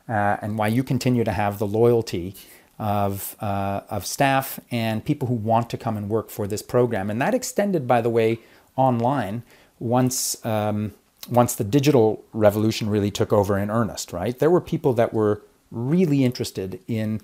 uh, 0.09 0.37
and 0.41 0.57
why 0.57 0.69
you 0.69 0.85
continue 0.85 1.25
to 1.25 1.33
have 1.33 1.59
the 1.59 1.67
loyalty 1.67 2.37
of 2.79 3.35
uh, 3.41 3.81
of 3.91 4.07
staff 4.07 4.61
and 4.71 5.05
people 5.05 5.27
who 5.27 5.35
want 5.35 5.69
to 5.71 5.77
come 5.77 5.97
and 5.97 6.09
work 6.09 6.31
for 6.31 6.47
this 6.47 6.63
program, 6.63 7.11
and 7.11 7.21
that 7.21 7.35
extended, 7.35 7.89
by 7.89 8.01
the 8.01 8.11
way, 8.11 8.39
online 8.77 9.43
once. 9.79 10.45
Um, 10.47 10.93
once 11.31 11.55
the 11.55 11.65
digital 11.65 12.23
revolution 12.35 12.91
really 12.91 13.11
took 13.11 13.33
over 13.33 13.57
in 13.59 13.71
earnest, 13.71 14.13
right? 14.13 14.39
There 14.39 14.51
were 14.51 14.61
people 14.61 14.93
that 14.93 15.15
were 15.15 15.41
really 15.71 16.23
interested 16.23 16.81
in 16.87 17.23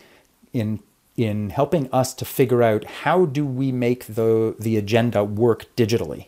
in 0.55 0.81
in 1.21 1.51
helping 1.51 1.89
us 1.93 2.15
to 2.15 2.25
figure 2.25 2.63
out 2.63 2.85
how 2.85 3.27
do 3.27 3.45
we 3.45 3.73
make 3.73 4.07
the 4.07 4.55
the 4.59 4.77
agenda 4.77 5.23
work 5.25 5.67
digitally, 5.77 6.27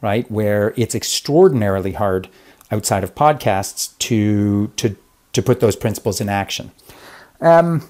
right? 0.00 0.30
Where 0.30 0.74
it's 0.76 0.94
extraordinarily 0.94 1.92
hard 1.92 2.28
outside 2.72 3.04
of 3.04 3.14
podcasts 3.14 3.96
to 3.98 4.68
to 4.76 4.96
to 5.32 5.42
put 5.42 5.60
those 5.60 5.76
principles 5.76 6.20
in 6.20 6.28
action. 6.28 6.72
Um, 7.40 7.88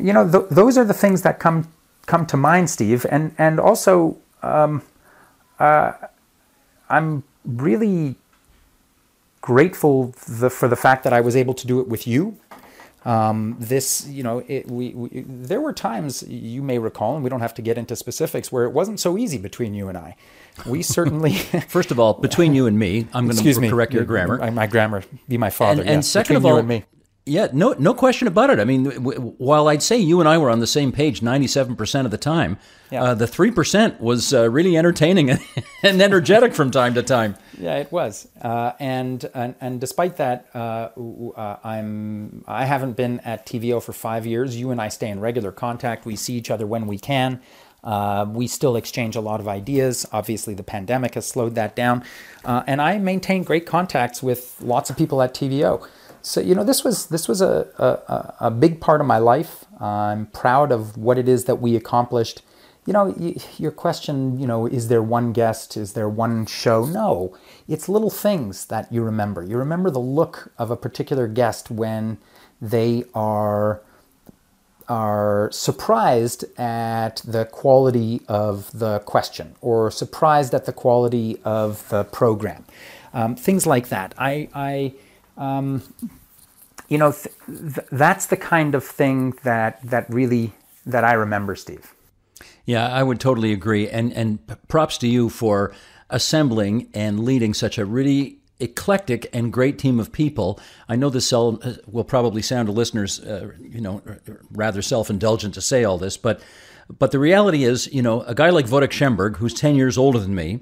you 0.00 0.12
know, 0.12 0.30
th- 0.30 0.46
those 0.50 0.78
are 0.78 0.84
the 0.84 0.94
things 0.94 1.22
that 1.22 1.38
come 1.38 1.68
come 2.06 2.24
to 2.26 2.36
mind, 2.36 2.70
Steve, 2.70 3.06
and 3.10 3.34
and 3.38 3.60
also 3.60 4.16
um, 4.42 4.82
uh, 5.58 5.92
I'm 6.88 7.24
really 7.44 8.16
grateful 9.42 10.14
the, 10.28 10.50
for 10.50 10.68
the 10.68 10.76
fact 10.76 11.04
that 11.04 11.12
I 11.12 11.20
was 11.20 11.36
able 11.36 11.54
to 11.54 11.66
do 11.66 11.80
it 11.80 11.88
with 11.88 12.06
you 12.06 12.38
um, 13.04 13.56
this, 13.58 14.06
you 14.06 14.22
know, 14.22 14.42
it, 14.46 14.70
we, 14.70 14.90
we, 14.90 15.24
there 15.26 15.60
were 15.60 15.72
times 15.72 16.22
you 16.28 16.62
may 16.62 16.78
recall, 16.78 17.14
and 17.14 17.24
we 17.24 17.30
don't 17.30 17.40
have 17.40 17.54
to 17.54 17.62
get 17.62 17.78
into 17.78 17.96
specifics, 17.96 18.52
where 18.52 18.64
it 18.64 18.72
wasn't 18.72 19.00
so 19.00 19.18
easy 19.18 19.38
between 19.38 19.74
you 19.74 19.88
and 19.88 19.98
I. 19.98 20.16
We 20.66 20.82
certainly. 20.82 21.34
First 21.34 21.90
of 21.90 21.98
all, 21.98 22.14
between 22.14 22.54
you 22.54 22.66
and 22.66 22.78
me, 22.78 23.06
I'm 23.12 23.26
going 23.26 23.36
to 23.36 23.68
correct 23.70 23.92
your 23.92 24.04
grammar. 24.04 24.50
My 24.50 24.66
grammar, 24.66 25.02
be 25.28 25.38
my 25.38 25.50
father. 25.50 25.82
And, 25.82 25.90
and 25.90 25.96
yeah, 25.98 26.00
second 26.00 26.36
of 26.36 26.46
all, 26.46 26.62
yeah, 27.24 27.48
no, 27.52 27.72
no 27.78 27.94
question 27.94 28.26
about 28.26 28.50
it. 28.50 28.58
I 28.58 28.64
mean, 28.64 28.84
w- 28.84 29.34
while 29.38 29.68
I'd 29.68 29.82
say 29.82 29.96
you 29.96 30.18
and 30.18 30.28
I 30.28 30.38
were 30.38 30.50
on 30.50 30.58
the 30.58 30.66
same 30.66 30.90
page 30.90 31.20
97% 31.20 32.04
of 32.04 32.10
the 32.10 32.18
time, 32.18 32.58
yeah. 32.90 33.04
uh, 33.04 33.14
the 33.14 33.26
3% 33.26 34.00
was 34.00 34.34
uh, 34.34 34.50
really 34.50 34.76
entertaining 34.76 35.30
and 35.84 36.02
energetic 36.02 36.52
from 36.52 36.72
time 36.72 36.94
to 36.94 37.02
time. 37.02 37.36
Yeah, 37.56 37.76
it 37.76 37.92
was. 37.92 38.26
Uh, 38.40 38.72
and, 38.80 39.24
and, 39.34 39.54
and 39.60 39.80
despite 39.80 40.16
that, 40.16 40.48
uh, 40.52 40.88
uh, 41.36 41.58
I'm 41.62 42.44
I 42.48 42.64
haven't 42.64 42.94
been 42.94 43.20
at 43.20 43.46
TVO 43.46 43.80
for 43.80 43.92
five 43.92 44.26
years. 44.26 44.56
You 44.56 44.72
and 44.72 44.80
I 44.80 44.88
stay 44.88 45.08
in 45.08 45.20
regular 45.20 45.52
contact. 45.52 46.04
We 46.04 46.16
see 46.16 46.34
each 46.34 46.50
other 46.50 46.66
when 46.66 46.88
we 46.88 46.98
can. 46.98 47.40
Uh, 47.84 48.26
we 48.28 48.48
still 48.48 48.74
exchange 48.74 49.14
a 49.14 49.20
lot 49.20 49.38
of 49.38 49.46
ideas. 49.46 50.06
Obviously, 50.12 50.54
the 50.54 50.62
pandemic 50.62 51.14
has 51.14 51.26
slowed 51.26 51.54
that 51.54 51.76
down. 51.76 52.04
and 52.44 52.82
I 52.82 52.98
maintain 52.98 53.44
great 53.44 53.66
contacts 53.66 54.22
with 54.22 54.56
lots 54.60 54.90
of 54.90 54.96
people 54.96 55.22
at 55.22 55.34
TVO 55.34 55.86
so 56.22 56.40
you 56.40 56.54
know 56.54 56.64
this 56.64 56.84
was 56.84 57.06
this 57.06 57.28
was 57.28 57.40
a, 57.40 57.68
a, 57.78 58.46
a 58.46 58.50
big 58.50 58.80
part 58.80 59.00
of 59.00 59.06
my 59.06 59.18
life. 59.18 59.64
I'm 59.80 60.26
proud 60.26 60.72
of 60.72 60.96
what 60.96 61.18
it 61.18 61.28
is 61.28 61.44
that 61.44 61.56
we 61.56 61.76
accomplished. 61.76 62.42
You 62.86 62.92
know, 62.92 63.14
your 63.58 63.70
question, 63.70 64.40
you 64.40 64.46
know, 64.46 64.66
is 64.66 64.88
there 64.88 65.02
one 65.02 65.32
guest? 65.32 65.76
Is 65.76 65.92
there 65.92 66.08
one 66.08 66.46
show? 66.46 66.84
No, 66.84 67.36
it's 67.68 67.88
little 67.88 68.10
things 68.10 68.66
that 68.66 68.92
you 68.92 69.02
remember. 69.02 69.42
You 69.42 69.56
remember 69.56 69.90
the 69.90 70.00
look 70.00 70.52
of 70.58 70.70
a 70.70 70.76
particular 70.76 71.28
guest 71.28 71.70
when 71.70 72.18
they 72.60 73.04
are 73.14 73.82
are 74.88 75.48
surprised 75.52 76.44
at 76.58 77.22
the 77.24 77.44
quality 77.46 78.20
of 78.28 78.70
the 78.78 78.98
question 79.00 79.54
or 79.60 79.90
surprised 79.90 80.54
at 80.54 80.66
the 80.66 80.72
quality 80.72 81.38
of 81.44 81.88
the 81.88 82.04
program. 82.04 82.64
Um, 83.14 83.36
things 83.36 83.66
like 83.66 83.88
that. 83.88 84.14
I, 84.18 84.48
I 84.54 84.94
um, 85.42 85.82
you 86.88 86.98
know, 86.98 87.12
th- 87.12 87.34
th- 87.46 87.88
that's 87.90 88.26
the 88.26 88.36
kind 88.36 88.74
of 88.74 88.84
thing 88.84 89.34
that 89.42 89.82
that 89.82 90.08
really 90.08 90.52
that 90.86 91.04
I 91.04 91.14
remember, 91.14 91.56
Steve. 91.56 91.94
Yeah, 92.64 92.88
I 92.88 93.02
would 93.02 93.18
totally 93.18 93.52
agree, 93.52 93.88
and 93.88 94.12
and 94.12 94.38
props 94.68 94.98
to 94.98 95.08
you 95.08 95.28
for 95.28 95.72
assembling 96.10 96.88
and 96.94 97.20
leading 97.20 97.54
such 97.54 97.78
a 97.78 97.84
really 97.84 98.38
eclectic 98.60 99.28
and 99.32 99.52
great 99.52 99.78
team 99.78 99.98
of 99.98 100.12
people. 100.12 100.60
I 100.88 100.94
know 100.96 101.10
this 101.10 101.32
uh, 101.32 101.76
will 101.86 102.04
probably 102.04 102.42
sound 102.42 102.66
to 102.68 102.72
listeners, 102.72 103.18
uh, 103.20 103.50
you 103.58 103.80
know, 103.80 104.02
rather 104.52 104.82
self-indulgent 104.82 105.54
to 105.54 105.60
say 105.60 105.82
all 105.84 105.98
this, 105.98 106.16
but 106.16 106.40
but 106.98 107.10
the 107.10 107.18
reality 107.18 107.64
is, 107.64 107.92
you 107.92 108.02
know, 108.02 108.22
a 108.22 108.34
guy 108.34 108.50
like 108.50 108.66
Wodek 108.66 108.92
Szemberg, 108.92 109.36
who's 109.36 109.54
ten 109.54 109.74
years 109.74 109.98
older 109.98 110.20
than 110.20 110.34
me, 110.34 110.60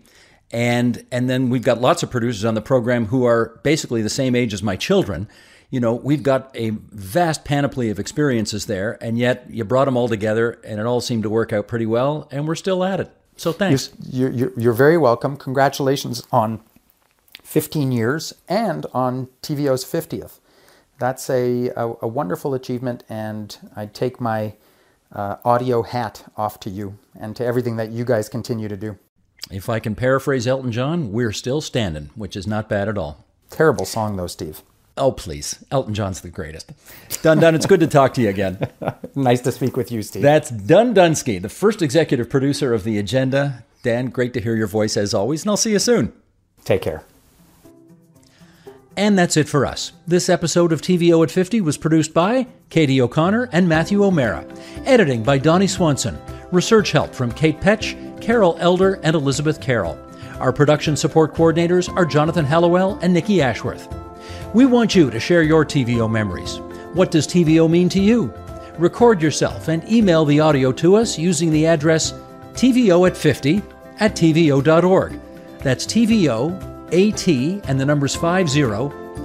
and 0.51 1.05
and 1.11 1.31
then 1.31 1.51
we've 1.51 1.63
got 1.63 1.81
lots 1.81 2.03
of 2.03 2.11
producers 2.11 2.45
on 2.45 2.55
the 2.55 2.63
program 2.63 3.07
who 3.07 3.25
are 3.25 3.61
basically 3.63 4.03
the 4.03 4.11
same 4.11 4.35
age 4.35 4.53
as 4.53 4.63
my 4.63 4.77
children. 4.77 5.29
You 5.71 5.79
know, 5.79 5.95
we've 5.95 6.25
got 6.25 6.51
a 6.57 6.71
vast 6.71 7.45
panoply 7.45 7.91
of 7.91 8.01
experiences 8.01 8.67
there, 8.67 8.99
and 9.01 9.17
yet 9.19 9.47
you 9.49 9.65
brought 9.65 9.85
them 9.85 9.97
all 9.97 10.09
together, 10.09 10.61
and 10.65 10.81
it 10.81 10.87
all 10.87 11.01
seemed 11.01 11.23
to 11.23 11.31
work 11.31 11.53
out 11.53 11.69
pretty 11.69 11.87
well, 11.87 12.29
and 12.33 12.49
we're 12.49 12.57
still 12.57 12.83
at 12.83 12.99
it. 12.99 13.11
So 13.37 13.53
thanks. 13.53 13.91
You're, 14.11 14.31
you're, 14.31 14.53
you're 14.57 14.73
very 14.73 14.99
welcome. 14.99 15.37
Congratulations 15.37 16.27
on 16.33 16.61
15 17.45 17.93
years 17.93 18.35
and 18.49 18.85
on 18.93 19.29
TVO's 19.43 19.85
50th. 19.85 20.41
That's 20.99 21.31
a, 21.31 21.69
a, 21.71 21.95
a 22.03 22.09
wonderful 22.09 22.53
achievement, 22.53 23.05
and 23.09 23.57
I 23.77 23.87
take 23.87 24.21
my 24.21 24.55
uh, 25.13 25.37
audio 25.45 25.83
hat 25.83 26.31
off 26.37 26.61
to 26.61 26.71
you 26.71 26.99
and 27.19 27.35
to 27.37 27.45
everything 27.45 27.77
that 27.77 27.91
you 27.91 28.05
guys 28.05 28.29
continue 28.29 28.69
to 28.69 28.77
do. 28.77 28.99
If 29.51 29.69
I 29.69 29.81
can 29.81 29.95
paraphrase 29.95 30.47
Elton 30.47 30.73
John, 30.73 31.13
we're 31.13 31.33
still 31.33 31.61
standing, 31.61 32.11
which 32.15 32.37
is 32.37 32.47
not 32.47 32.69
bad 32.69 32.89
at 32.89 32.99
all. 32.99 33.25
Terrible 33.49 33.85
song, 33.85 34.17
though, 34.17 34.27
Steve. 34.27 34.63
Oh, 34.97 35.13
please. 35.13 35.65
Elton 35.71 35.95
John's 35.95 36.21
the 36.21 36.29
greatest. 36.29 36.73
Dun 37.23 37.41
Dun, 37.41 37.55
it's 37.55 37.67
good 37.67 37.81
to 37.81 37.87
talk 37.87 38.15
to 38.15 38.21
you 38.21 38.29
again. 38.29 38.69
nice 39.15 39.41
to 39.43 39.53
speak 39.53 39.77
with 39.77 39.91
you, 39.91 40.03
Steve. 40.03 40.23
That's 40.23 40.51
Dan 40.51 40.95
Dunsky, 40.95 41.41
the 41.41 41.49
first 41.49 41.81
executive 41.81 42.29
producer 42.29 42.75
of 42.75 42.85
The 42.85 42.99
Agenda. 42.99 43.65
Dan, 43.83 44.07
great 44.07 44.35
to 44.35 44.41
hear 44.41 44.55
your 44.55 44.67
voice 44.67 44.97
as 44.97 45.15
always, 45.15 45.43
and 45.43 45.51
I'll 45.51 45.57
see 45.57 45.73
you 45.73 45.79
soon. 45.79 46.13
Take 46.65 46.83
care. 46.83 47.03
And 48.97 49.19
that's 49.19 49.39
it 49.39 49.49
for 49.49 49.65
us. 49.65 49.93
This 50.07 50.29
episode 50.29 50.73
of 50.73 50.83
TVO 50.83 51.23
at 51.23 51.31
50 51.31 51.63
was 51.63 51.79
produced 51.79 52.13
by 52.13 52.47
Katie 52.69 53.01
O'Connor 53.01 53.49
and 53.53 53.67
Matthew 53.67 54.05
O'Mara. 54.05 54.45
Editing 54.85 55.23
by 55.23 55.39
Donnie 55.39 55.67
Swanson. 55.67 56.19
Research 56.53 56.93
help 56.93 57.15
from 57.15 57.33
Kate 57.33 57.59
Petch, 57.61 57.95
Carol 58.21 58.57
Elder, 58.61 59.01
and 59.03 59.17
Elizabeth 59.17 59.61
Carroll. 59.61 59.99
Our 60.39 60.53
production 60.53 60.97
support 60.97 61.35
coordinators 61.35 61.95
are 61.97 62.07
Jonathan 62.07 62.45
Hallowell 62.45 62.99
and 63.03 63.13
Nikki 63.13 63.43
Ashworth. 63.43 63.89
We 64.55 64.67
want 64.67 64.95
you 64.95 65.11
to 65.11 65.21
share 65.21 65.43
your 65.43 65.65
TVO 65.65 66.11
memories. 66.11 66.59
What 66.95 67.11
does 67.11 67.27
TVO 67.27 67.71
mean 67.71 67.89
to 67.91 68.01
you? 68.01 68.33
Record 68.79 69.21
yourself 69.21 69.69
and 69.69 69.87
email 69.91 70.25
the 70.25 70.41
audio 70.41 70.73
to 70.73 70.97
us 70.97 71.19
using 71.19 71.51
the 71.51 71.67
address 71.67 72.13
TVO 72.55 73.09
at 73.09 73.17
50 73.17 73.63
at 74.01 74.17
TVO.org. 74.17 75.21
That's 75.59 75.87
TVO, 75.87 76.57
AT, 76.87 77.69
and 77.69 77.79
the 77.79 77.85
numbers 77.85 78.17
50 78.17 78.57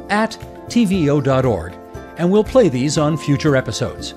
at 0.10 0.32
TVO.org. 0.68 1.74
And 2.18 2.32
we'll 2.32 2.44
play 2.44 2.70
these 2.70 2.98
on 2.98 3.18
future 3.18 3.56
episodes. 3.56 4.14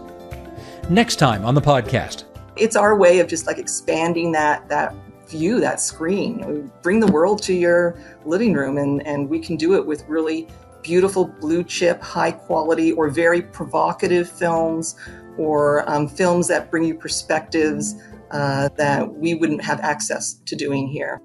Next 0.91 1.17
time 1.17 1.45
on 1.45 1.55
the 1.55 1.61
podcast. 1.61 2.25
It's 2.59 2.77
our 2.77 2.97
way 2.97 3.21
of 3.21 3.29
just 3.29 3.47
like 3.47 3.59
expanding 3.59 4.33
that 4.33 4.69
that 4.69 4.95
view, 5.29 5.61
that 5.61 5.81
screen. 5.81 6.47
We 6.47 6.71
bring 6.83 7.01
the 7.01 7.07
world 7.07 7.43
to 7.43 7.55
your 7.55 7.99
living 8.25 8.55
room 8.55 8.79
and, 8.79 9.07
and 9.07 9.29
we 9.29 9.39
can 9.39 9.57
do 9.57 9.75
it 9.75 9.87
with 9.87 10.05
really 10.09 10.49
beautiful 10.83 11.27
blue 11.27 11.63
chip, 11.65 12.01
high 12.01 12.33
quality, 12.33 12.93
or 12.93 13.11
very 13.11 13.43
provocative 13.43 14.31
films, 14.31 14.97
or 15.37 15.89
um, 15.89 16.09
films 16.09 16.49
that 16.49 16.71
bring 16.71 16.85
you 16.85 16.95
perspectives 16.95 17.95
uh, 18.31 18.69
that 18.77 19.15
we 19.15 19.35
wouldn't 19.35 19.63
have 19.63 19.81
access 19.81 20.35
to 20.47 20.57
doing 20.57 20.89
here. 20.89 21.21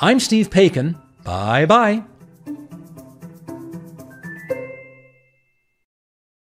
I'm 0.00 0.18
Steve 0.18 0.50
Paikin. 0.50 0.98
Bye 1.24 1.66
bye. 1.66 2.04